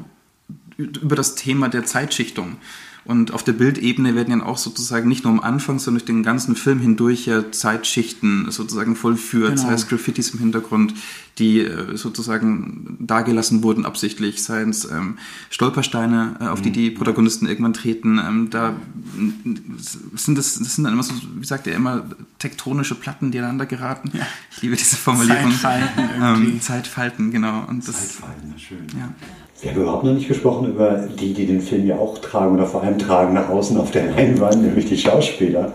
[0.76, 2.56] über das Thema der Zeitschichtung.
[3.04, 6.22] Und auf der Bildebene werden ja auch sozusagen nicht nur am Anfang, sondern durch den
[6.22, 9.68] ganzen Film hindurch ja Zeitschichten sozusagen vollführt, genau.
[9.68, 10.94] sei es Graffitis im Hintergrund,
[11.38, 15.18] die äh, sozusagen dargelassen wurden absichtlich, seien es ähm,
[15.50, 18.18] Stolpersteine, äh, auf die die Protagonisten irgendwann treten.
[18.18, 18.74] Ähm, da
[20.14, 22.04] sind das, das sind dann immer so, wie sagt er immer,
[22.38, 24.10] tektonische Platten, die aneinander geraten.
[24.12, 24.26] Ja.
[24.50, 25.52] Ich liebe diese Formulierung.
[25.52, 26.08] Zeitfalten.
[26.20, 27.64] Ähm, Zeitfalten, genau.
[27.68, 28.86] Und das, Zeitfalten, schön.
[28.98, 29.14] Ja.
[29.60, 32.66] Wir haben überhaupt noch nicht gesprochen über die, die den Film ja auch tragen oder
[32.66, 35.72] vor allem tragen nach außen auf der Leinwand, nämlich die Schauspieler.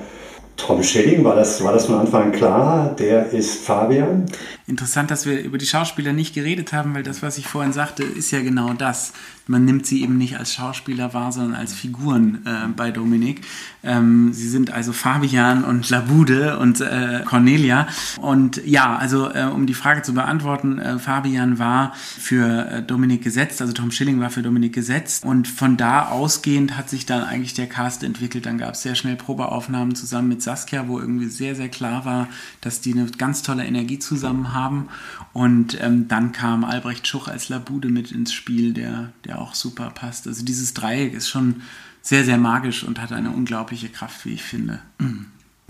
[0.56, 2.95] Tom Schilling, war das, war das von Anfang an klar?
[2.97, 4.26] Der ist Fabian.
[4.68, 8.04] Interessant, dass wir über die Schauspieler nicht geredet haben, weil das, was ich vorhin sagte,
[8.04, 9.14] ist ja genau das
[9.47, 13.41] man nimmt sie eben nicht als Schauspieler wahr, sondern als Figuren äh, bei Dominik.
[13.84, 17.88] Ähm, sie sind also Fabian und Labude und äh, Cornelia.
[18.22, 23.22] Und ja, also äh, um die Frage zu beantworten, äh, Fabian war für äh, Dominik
[23.22, 25.26] gesetzt, also Tom Schilling war für Dominik gesetzt.
[25.26, 28.45] Und von da ausgehend hat sich dann eigentlich der Cast entwickelt.
[28.45, 32.27] Dann gab es sehr schnell Probeaufnahmen zusammen mit Saskia, wo irgendwie sehr, sehr klar war,
[32.61, 34.89] dass die eine ganz tolle Energie zusammen haben.
[35.33, 39.89] Und ähm, dann kam Albrecht Schuch als Labude mit ins Spiel, der, der auch super
[39.89, 40.27] passt.
[40.27, 41.61] Also dieses Dreieck ist schon
[42.01, 44.79] sehr, sehr magisch und hat eine unglaubliche Kraft, wie ich finde.
[44.99, 45.27] Mhm.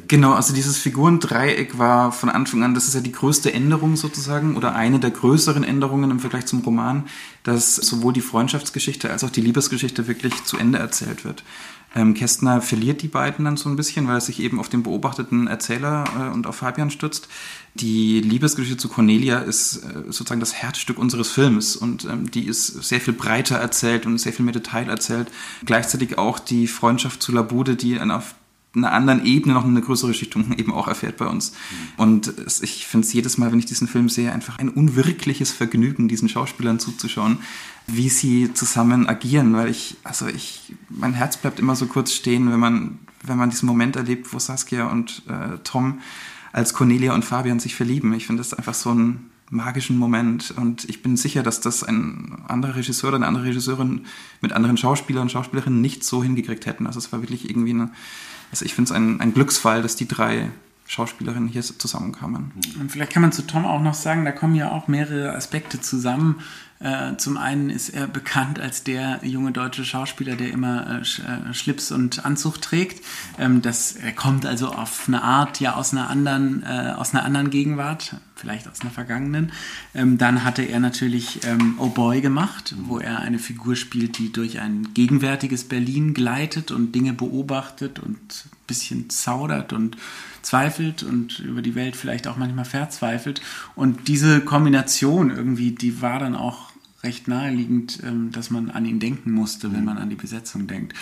[0.07, 4.57] Genau, also dieses Figurendreieck war von Anfang an, das ist ja die größte Änderung sozusagen
[4.57, 7.05] oder eine der größeren Änderungen im Vergleich zum Roman,
[7.43, 11.43] dass sowohl die Freundschaftsgeschichte als auch die Liebesgeschichte wirklich zu Ende erzählt wird.
[11.95, 14.83] Ähm, Kästner verliert die beiden dann so ein bisschen, weil er sich eben auf den
[14.83, 17.27] beobachteten Erzähler äh, und auf Fabian stützt.
[17.75, 22.67] Die Liebesgeschichte zu Cornelia ist äh, sozusagen das Herzstück unseres Films und ähm, die ist
[22.83, 25.29] sehr viel breiter erzählt und sehr viel mehr Detail erzählt.
[25.65, 28.35] Gleichzeitig auch die Freundschaft zu Labude, die auf
[28.75, 31.53] einer anderen Ebene noch eine größere Schichtung eben auch erfährt bei uns.
[31.97, 36.07] Und ich finde es jedes Mal, wenn ich diesen Film sehe, einfach ein unwirkliches Vergnügen,
[36.07, 37.39] diesen Schauspielern zuzuschauen,
[37.87, 42.51] wie sie zusammen agieren, weil ich, also ich, mein Herz bleibt immer so kurz stehen,
[42.51, 45.99] wenn man, wenn man diesen Moment erlebt, wo Saskia und äh, Tom
[46.51, 48.13] als Cornelia und Fabian sich verlieben.
[48.13, 52.43] Ich finde das einfach so ein magischen Moment und ich bin sicher, dass das ein
[52.47, 54.05] anderer Regisseur oder eine andere Regisseurin
[54.41, 56.87] mit anderen Schauspielern und Schauspielerinnen nicht so hingekriegt hätten.
[56.87, 57.91] Also es war wirklich irgendwie eine
[58.53, 60.51] also ich finde es ein, ein Glücksfall, dass die drei
[60.85, 62.51] Schauspielerinnen hier zusammenkamen.
[62.79, 65.81] Und vielleicht kann man zu Tom auch noch sagen, da kommen ja auch mehrere Aspekte
[65.81, 66.35] zusammen.
[66.83, 71.53] Äh, zum einen ist er bekannt als der junge deutsche Schauspieler, der immer äh, äh,
[71.53, 73.03] Schlips und Anzug trägt.
[73.39, 77.49] Ähm, das, er kommt also auf eine Art ja aus einer anderen, aus einer anderen
[77.49, 79.53] Gegenwart, vielleicht aus einer vergangenen.
[79.95, 84.33] Ähm, dann hatte er natürlich ähm, Oh Boy gemacht, wo er eine Figur spielt, die
[84.33, 89.95] durch ein gegenwärtiges Berlin gleitet und Dinge beobachtet und ein bisschen zaudert und
[90.41, 93.41] zweifelt und über die Welt vielleicht auch manchmal verzweifelt.
[93.75, 96.72] Und diese Kombination irgendwie, die war dann auch
[97.03, 100.93] recht naheliegend, ähm, dass man an ihn denken musste, wenn man an die Besetzung denkt.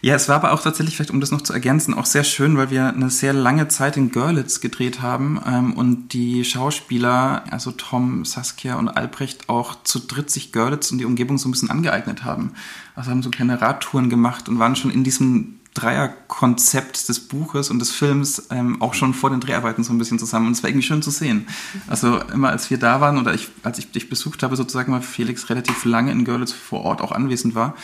[0.00, 2.56] Ja, es war aber auch tatsächlich, vielleicht um das noch zu ergänzen, auch sehr schön,
[2.56, 7.70] weil wir eine sehr lange Zeit in Görlitz gedreht haben ähm, und die Schauspieler, also
[7.70, 11.70] Tom, Saskia und Albrecht, auch zu dritt sich Görlitz und die Umgebung so ein bisschen
[11.70, 12.52] angeeignet haben.
[12.94, 17.78] Also haben so kleine Radtouren gemacht und waren schon in diesem Dreierkonzept des Buches und
[17.78, 20.46] des Films ähm, auch schon vor den Dreharbeiten so ein bisschen zusammen.
[20.46, 21.46] Und es war irgendwie schön zu sehen.
[21.86, 25.02] Also immer als wir da waren oder ich, als ich dich besucht habe, sozusagen, weil
[25.02, 27.74] Felix relativ lange in Görlitz vor Ort auch anwesend war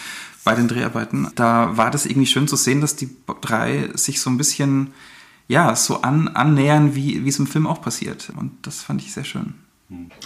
[0.45, 3.09] bei den Dreharbeiten, da war das irgendwie schön zu sehen, dass die
[3.41, 4.93] drei sich so ein bisschen
[5.49, 8.33] ja, so an, annähern, wie, wie es im Film auch passiert.
[8.37, 9.55] Und das fand ich sehr schön.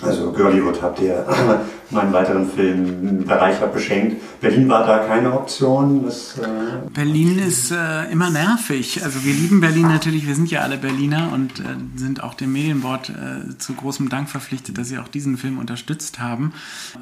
[0.02, 1.26] Also Girlywood habt ihr
[1.90, 4.40] meinen weiteren Filmbereich beschenkt.
[4.40, 6.04] Berlin war da keine Option.
[6.04, 6.46] Das, äh
[6.92, 9.02] Berlin ist äh, immer nervig.
[9.02, 11.64] Also wir lieben Berlin natürlich, wir sind ja alle Berliner und äh,
[11.96, 16.20] sind auch dem Medienboard äh, zu großem Dank verpflichtet, dass sie auch diesen Film unterstützt
[16.20, 16.52] haben.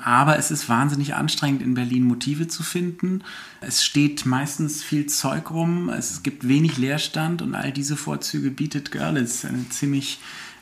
[0.05, 3.25] Aber es ist wahnsinnig anstrengend, in Berlin Motive zu finden.
[3.61, 8.93] Es steht meistens viel Zeug rum, es gibt wenig Leerstand und all diese Vorzüge bietet
[8.93, 9.45] Görlitz.
[9.45, 10.21] Eine ziemlich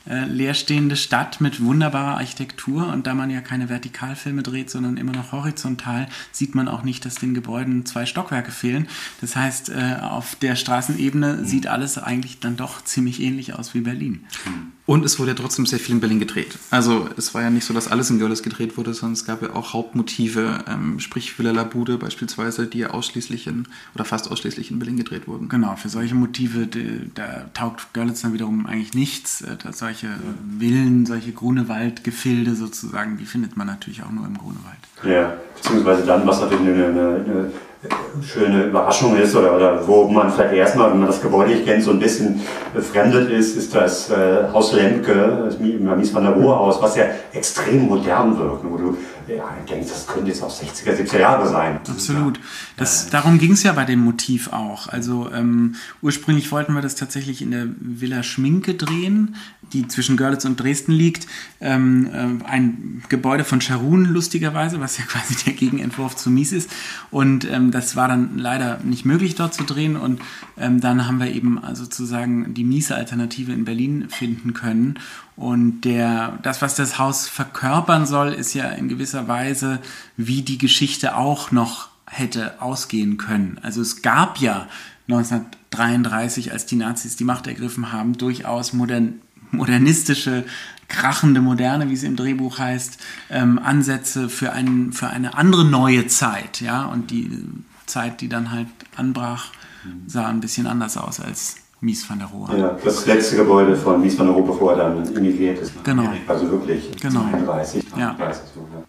[0.09, 5.13] äh, leerstehende Stadt mit wunderbarer Architektur und da man ja keine Vertikalfilme dreht, sondern immer
[5.13, 8.87] noch horizontal, sieht man auch nicht, dass den Gebäuden zwei Stockwerke fehlen.
[9.21, 11.45] Das heißt, äh, auf der Straßenebene mhm.
[11.45, 14.25] sieht alles eigentlich dann doch ziemlich ähnlich aus wie Berlin.
[14.85, 16.57] Und es wurde ja trotzdem sehr viel in Berlin gedreht.
[16.69, 19.41] Also es war ja nicht so, dass alles in Görlitz gedreht wurde, sondern es gab
[19.41, 24.29] ja auch Hauptmotive, ähm, sprich Villa La Bude beispielsweise, die ja ausschließlich in, oder fast
[24.29, 25.47] ausschließlich in Berlin gedreht wurden.
[25.47, 29.41] Genau, für solche Motive, die, da taugt Görlitz dann wiederum eigentlich nichts.
[29.41, 30.07] Äh, solche
[30.59, 34.79] Villen, solche Grunewaldgefilde sozusagen, die findet man natürlich auch nur im Grunewald.
[35.03, 37.51] Ja, beziehungsweise dann, was natürlich eine, eine, eine
[38.21, 41.83] schöne Überraschung ist oder, oder wo man vielleicht erstmal, wenn man das Gebäude nicht kennt,
[41.83, 42.41] so ein bisschen
[42.73, 47.05] befremdet ist, ist das äh, Haus Lemke, das Mies van der Rohe Haus, was ja
[47.33, 48.97] extrem modern wirkt, wo du
[49.27, 51.79] ja, denkst, das könnte jetzt auch 60er, 70er Jahre sein.
[51.87, 52.39] Absolut.
[52.77, 54.87] Das, darum ging es ja bei dem Motiv auch.
[54.87, 59.35] Also ähm, ursprünglich wollten wir das tatsächlich in der Villa Schminke drehen,
[59.71, 61.27] die zwischen Görlitz und Dresden liegt.
[61.61, 66.69] Ähm, äh, ein Gebäude von Scharun, lustigerweise, was ja quasi der Gegenentwurf zu Mies ist.
[67.11, 69.95] Und ähm, das war dann leider nicht möglich, dort zu drehen.
[69.95, 70.21] Und
[70.57, 74.99] ähm, dann haben wir eben sozusagen die Miese Alternative in Berlin finden können.
[75.35, 79.79] Und der, das, was das Haus verkörpern soll, ist ja in gewisser Weise,
[80.15, 83.59] wie die Geschichte auch noch hätte ausgehen können.
[83.63, 84.67] Also es gab ja
[85.07, 89.21] 1933, als die Nazis die Macht ergriffen haben, durchaus modern,
[89.51, 90.45] modernistische,
[90.87, 92.99] krachende Moderne, wie es im Drehbuch heißt,
[93.31, 96.61] ähm, Ansätze für, ein, für eine andere neue Zeit.
[96.61, 96.85] Ja?
[96.85, 97.43] Und die
[97.87, 99.51] Zeit, die dann halt anbrach,
[100.07, 102.57] sah ein bisschen anders aus als Mies van der Rohe.
[102.57, 105.83] Ja, das letzte Gebäude von Mies van der Rohe, bevor er dann emigriert ist.
[105.83, 106.09] Genau.
[106.27, 107.21] Also wirklich genau.
[107.29, 108.15] 32, 33 ja.
[108.55, 108.83] so, ja.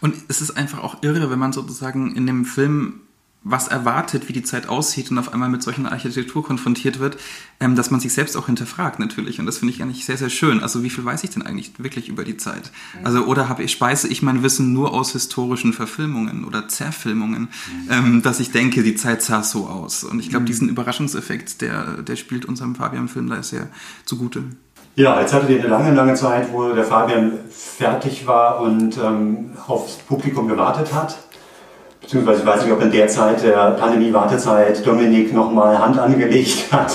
[0.00, 3.00] Und es ist einfach auch irre, wenn man sozusagen in dem Film
[3.44, 7.16] was erwartet, wie die Zeit aussieht und auf einmal mit solchen Architektur konfrontiert wird,
[7.58, 9.40] ähm, dass man sich selbst auch hinterfragt natürlich.
[9.40, 10.62] Und das finde ich eigentlich sehr, sehr schön.
[10.62, 12.70] Also wie viel weiß ich denn eigentlich wirklich über die Zeit?
[13.02, 17.48] Also oder habe ich, speise ich mein Wissen nur aus historischen Verfilmungen oder Zerfilmungen,
[17.90, 20.04] ähm, dass ich denke, die Zeit sah so aus.
[20.04, 20.46] Und ich glaube, Mhm.
[20.46, 23.68] diesen Überraschungseffekt, der, der spielt unserem Fabian-Film da sehr
[24.04, 24.44] zugute.
[24.94, 29.50] Ja, jetzt hattet ihr eine lange, lange Zeit, wo der Fabian fertig war und ähm,
[29.66, 31.18] aufs Publikum gewartet hat.
[32.02, 36.92] Beziehungsweise ich weiß nicht, ob in der Zeit der Pandemie-Wartezeit Dominik nochmal Hand angelegt hat.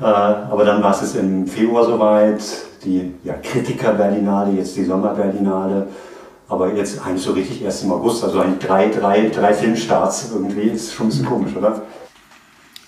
[0.00, 2.42] Äh, aber dann war es im Februar soweit,
[2.84, 5.88] die ja, Kritiker-Berlinale, jetzt die Sommer-Berlinale.
[6.48, 10.68] Aber jetzt eigentlich so richtig erst im August, also eigentlich drei, drei, drei Filmstarts irgendwie,
[10.68, 11.82] ist schon ein bisschen komisch, oder?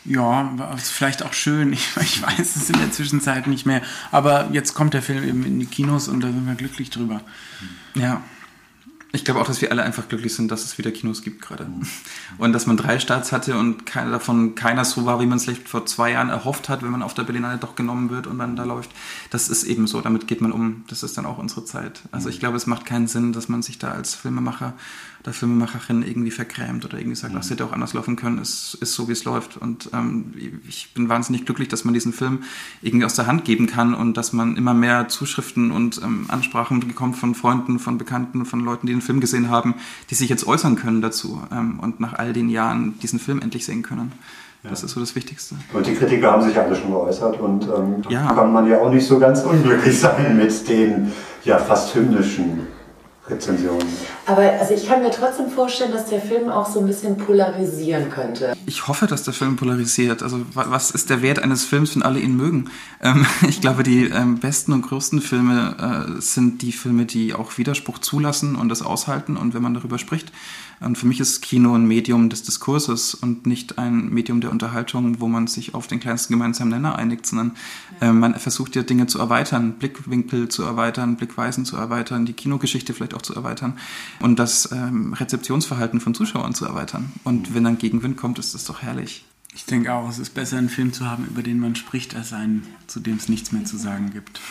[0.05, 1.72] Ja, war es vielleicht auch schön.
[1.72, 3.81] Ich, ich weiß es in der Zwischenzeit nicht mehr.
[4.11, 7.20] Aber jetzt kommt der Film eben in die Kinos und da sind wir glücklich drüber.
[7.95, 8.20] Ja.
[9.15, 11.69] Ich glaube auch, dass wir alle einfach glücklich sind, dass es wieder Kinos gibt gerade.
[12.39, 15.45] Und dass man drei Starts hatte und keiner davon keiner so war, wie man es
[15.45, 18.41] vielleicht vor zwei Jahren erhofft hat, wenn man auf der Berlinale doch genommen wird und
[18.41, 18.91] dann da läuft.
[19.31, 20.83] Das ist eben so, damit geht man um.
[20.89, 22.03] Das ist dann auch unsere Zeit.
[22.11, 24.75] Also ich glaube, es macht keinen Sinn, dass man sich da als Filmemacher
[25.25, 28.39] oder Filmemacherin irgendwie vergrämt oder irgendwie sagt, das hätte auch anders laufen können.
[28.39, 29.57] Es ist so, wie es läuft.
[29.57, 30.35] Und ähm,
[30.68, 32.41] ich bin wahnsinnig glücklich, dass man diesen Film
[32.83, 36.81] irgendwie aus der Hand geben kann und dass man immer mehr Zuschriften und ähm, Ansprachen
[36.81, 39.75] bekommt von Freunden, von Bekannten, von Leuten, die den Film gesehen haben,
[40.11, 43.64] die sich jetzt äußern können dazu ähm, und nach all den Jahren diesen Film endlich
[43.64, 44.12] sehen können.
[44.62, 45.57] Das ist so das Wichtigste.
[45.75, 48.33] Und die Kritiker haben sich ja alle schon geäußert und ähm, Ja.
[48.33, 51.12] kann man ja auch nicht so ganz unglücklich sein mit den
[51.45, 52.61] ja fast hymnischen
[53.29, 53.87] Rezensionen.
[54.27, 58.11] Aber also ich kann mir trotzdem vorstellen, dass der Film auch so ein bisschen polarisieren
[58.11, 58.55] könnte.
[58.66, 60.22] Ich hoffe, dass der Film polarisiert.
[60.22, 62.70] Also wa- was ist der Wert eines Films, wenn alle ihn mögen?
[63.03, 67.57] Ähm, ich glaube, die ähm, besten und größten Filme äh, sind die Filme, die auch
[67.57, 70.31] Widerspruch zulassen und das aushalten und wenn man darüber spricht.
[70.81, 75.20] Und für mich ist Kino ein Medium des Diskurses und nicht ein Medium der Unterhaltung,
[75.20, 77.53] wo man sich auf den kleinsten gemeinsamen Nenner einigt, sondern
[78.01, 82.95] äh, man versucht ja Dinge zu erweitern, Blickwinkel zu erweitern, Blickweisen zu erweitern, die Kinogeschichte
[82.95, 83.79] vielleicht auch zu erweitern
[84.20, 87.12] und das ähm, Rezeptionsverhalten von Zuschauern zu erweitern.
[87.25, 89.25] Und wenn dann Gegenwind kommt, ist das doch herrlich.
[89.55, 92.33] Ich denke auch, es ist besser, einen Film zu haben, über den man spricht, als
[92.33, 94.41] einen, zu dem es nichts mehr zu sagen gibt.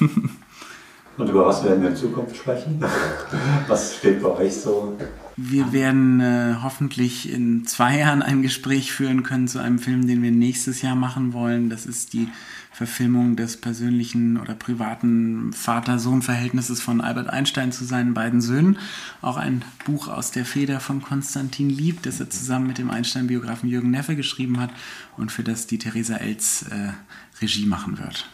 [1.18, 2.84] Und über was werden wir in Zukunft sprechen?
[3.68, 4.98] Was steht bei euch so?
[5.36, 10.22] Wir werden äh, hoffentlich in zwei Jahren ein Gespräch führen können zu einem Film, den
[10.22, 11.70] wir nächstes Jahr machen wollen.
[11.70, 12.28] Das ist die
[12.72, 18.80] Verfilmung des persönlichen oder privaten Vater-Sohn-Verhältnisses von Albert Einstein zu seinen beiden Söhnen.
[19.22, 23.70] Auch ein Buch aus der Feder von Konstantin Lieb, das er zusammen mit dem Einstein-Biografen
[23.70, 24.72] Jürgen Neffe geschrieben hat
[25.18, 26.94] und für das die Theresa Elz äh,
[27.42, 28.28] Regie machen wird.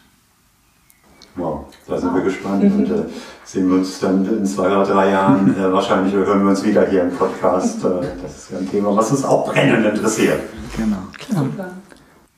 [1.35, 3.03] Wow, da sind wir gespannt und äh,
[3.45, 5.55] sehen wir uns dann in zwei oder drei Jahren.
[5.57, 7.83] Äh, wahrscheinlich hören wir uns wieder hier im Podcast.
[7.83, 7.89] Äh,
[8.21, 10.41] das ist ja ein Thema, was uns auch brennend interessiert.
[10.75, 10.97] Genau.
[11.29, 11.71] Super.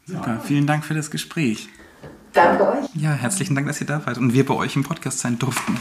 [0.06, 0.40] Super.
[0.44, 1.70] Vielen Dank für das Gespräch.
[2.34, 2.86] Danke euch.
[2.96, 5.78] Ja, herzlichen Dank, dass ihr da wart und wir bei euch im Podcast sein durften.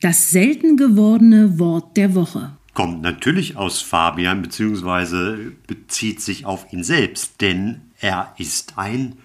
[0.00, 2.52] Das selten gewordene Wort der Woche.
[2.74, 9.16] Kommt natürlich aus Fabian, beziehungsweise bezieht sich auf ihn selbst, denn er ist ein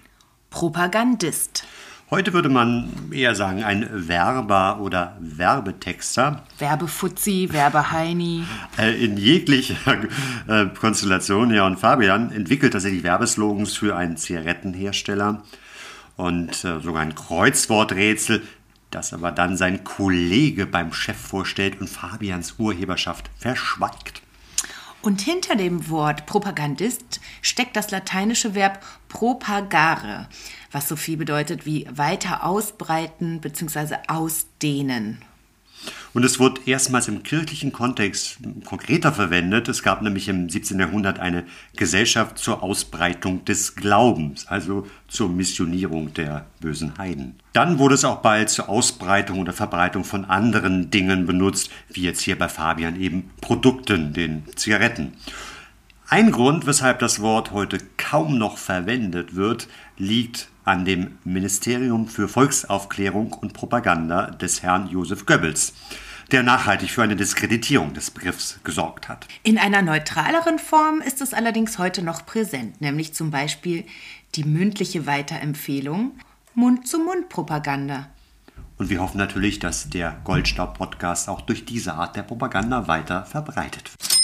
[0.50, 1.64] Propagandist.
[2.10, 6.42] Heute würde man eher sagen, ein Werber oder Werbetexter.
[6.58, 8.44] Werbefuzzi, Werbeheini.
[8.78, 9.76] Äh, In jeglicher
[10.48, 15.42] äh, Konstellation, ja, und Fabian entwickelt tatsächlich Werbeslogans für einen Zigarettenhersteller
[16.16, 18.42] und äh, sogar ein Kreuzworträtsel,
[18.90, 24.22] das aber dann sein Kollege beim Chef vorstellt und Fabians Urheberschaft verschweigt.
[25.00, 30.28] Und hinter dem Wort Propagandist steckt das lateinische Verb propagare,
[30.72, 33.96] was so viel bedeutet wie weiter ausbreiten bzw.
[34.08, 35.24] ausdehnen.
[36.14, 39.68] Und es wurde erstmals im kirchlichen Kontext konkreter verwendet.
[39.68, 40.78] Es gab nämlich im 17.
[40.80, 41.44] Jahrhundert eine
[41.76, 47.36] Gesellschaft zur Ausbreitung des Glaubens, also zur Missionierung der bösen Heiden.
[47.52, 52.22] Dann wurde es auch bald zur Ausbreitung oder Verbreitung von anderen Dingen benutzt, wie jetzt
[52.22, 55.12] hier bei Fabian eben Produkten, den Zigaretten.
[56.10, 59.68] Ein Grund, weshalb das Wort heute kaum noch verwendet wird,
[59.98, 65.72] liegt an dem Ministerium für Volksaufklärung und Propaganda des Herrn Josef Goebbels,
[66.30, 69.26] der nachhaltig für eine Diskreditierung des Begriffs gesorgt hat.
[69.44, 73.84] In einer neutraleren Form ist es allerdings heute noch präsent, nämlich zum Beispiel
[74.34, 76.12] die mündliche Weiterempfehlung
[76.54, 78.08] Mund-zu-Mund-Propaganda.
[78.76, 83.90] Und wir hoffen natürlich, dass der Goldstaub-Podcast auch durch diese Art der Propaganda weiter verbreitet
[83.90, 84.17] wird.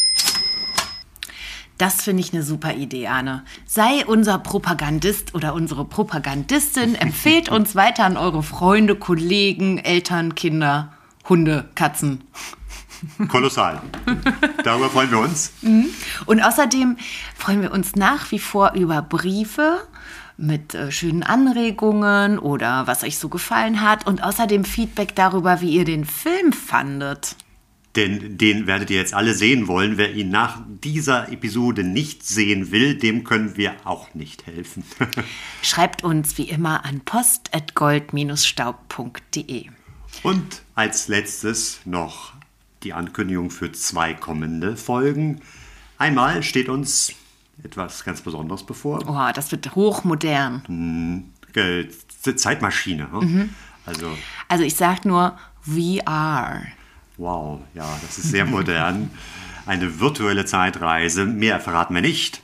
[1.79, 3.45] Das finde ich eine super Idee, Arne.
[3.66, 6.95] Sei unser Propagandist oder unsere Propagandistin.
[6.95, 10.93] Empfehlt uns weiter an eure Freunde, Kollegen, Eltern, Kinder,
[11.29, 12.22] Hunde, Katzen.
[13.29, 13.83] Kolossal.
[14.62, 15.53] Darüber freuen wir uns.
[15.62, 15.87] Mhm.
[16.27, 16.97] Und außerdem
[17.37, 19.81] freuen wir uns nach wie vor über Briefe
[20.37, 25.70] mit äh, schönen Anregungen oder was euch so gefallen hat und außerdem Feedback darüber, wie
[25.70, 27.37] ihr den Film fandet.
[27.97, 29.99] Denn den werdet ihr jetzt alle sehen wollen.
[29.99, 34.82] Wer ihn nach dieser Episode nicht sehen will, dem können wir auch nicht helfen.
[35.62, 39.66] Schreibt uns wie immer an post.gold-staub.de.
[40.22, 42.32] Und als letztes noch
[42.82, 45.40] die Ankündigung für zwei kommende Folgen.
[45.99, 47.12] Einmal steht uns
[47.62, 49.01] etwas ganz Besonderes bevor.
[49.07, 50.62] Oh, das wird hochmodern.
[50.66, 51.24] Hm,
[51.55, 51.86] äh,
[52.36, 53.11] Zeitmaschine.
[53.12, 53.20] Hm?
[53.20, 53.51] Mhm.
[53.86, 54.16] Also,
[54.49, 56.62] also ich sage nur VR.
[57.17, 59.11] Wow, ja, das ist sehr modern.
[59.67, 62.43] Eine virtuelle Zeitreise, mehr verraten wir nicht.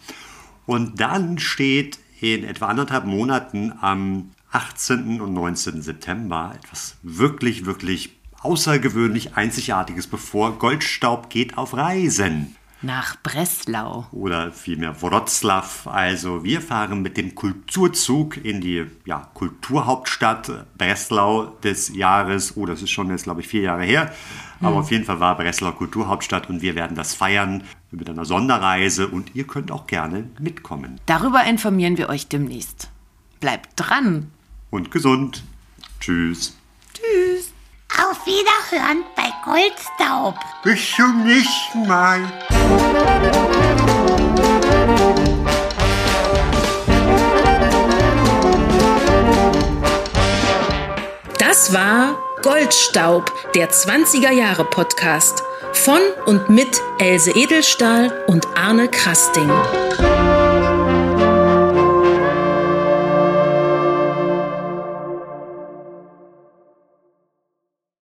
[0.66, 5.21] Und dann steht in etwa anderthalb Monaten am 18.
[5.21, 5.83] und 19.
[5.83, 10.59] September etwas wirklich, wirklich außergewöhnlich Einzigartiges bevor.
[10.59, 12.57] Goldstaub geht auf Reisen.
[12.83, 14.07] Nach Breslau.
[14.11, 15.87] Oder vielmehr Wroclaw.
[15.91, 22.57] Also wir fahren mit dem Kulturzug in die ja, Kulturhauptstadt Breslau des Jahres.
[22.57, 24.12] Oh, das ist schon jetzt, glaube ich, vier Jahre her.
[24.61, 24.81] Aber Hm.
[24.81, 29.35] auf jeden Fall war Breslau Kulturhauptstadt und wir werden das feiern mit einer Sonderreise und
[29.35, 31.01] ihr könnt auch gerne mitkommen.
[31.07, 32.91] Darüber informieren wir euch demnächst.
[33.41, 34.31] Bleibt dran.
[34.70, 35.45] Und gesund.
[36.01, 36.57] Tschüss.
[36.95, 37.53] Tschüss.
[37.99, 40.34] Auf Wiederhören bei Goldstaub.
[40.62, 42.20] Bis zum nächsten Mal.
[51.38, 59.51] Das war Goldstaub, der 20er Jahre Podcast von und mit Else Edelstahl und Arne Krasting.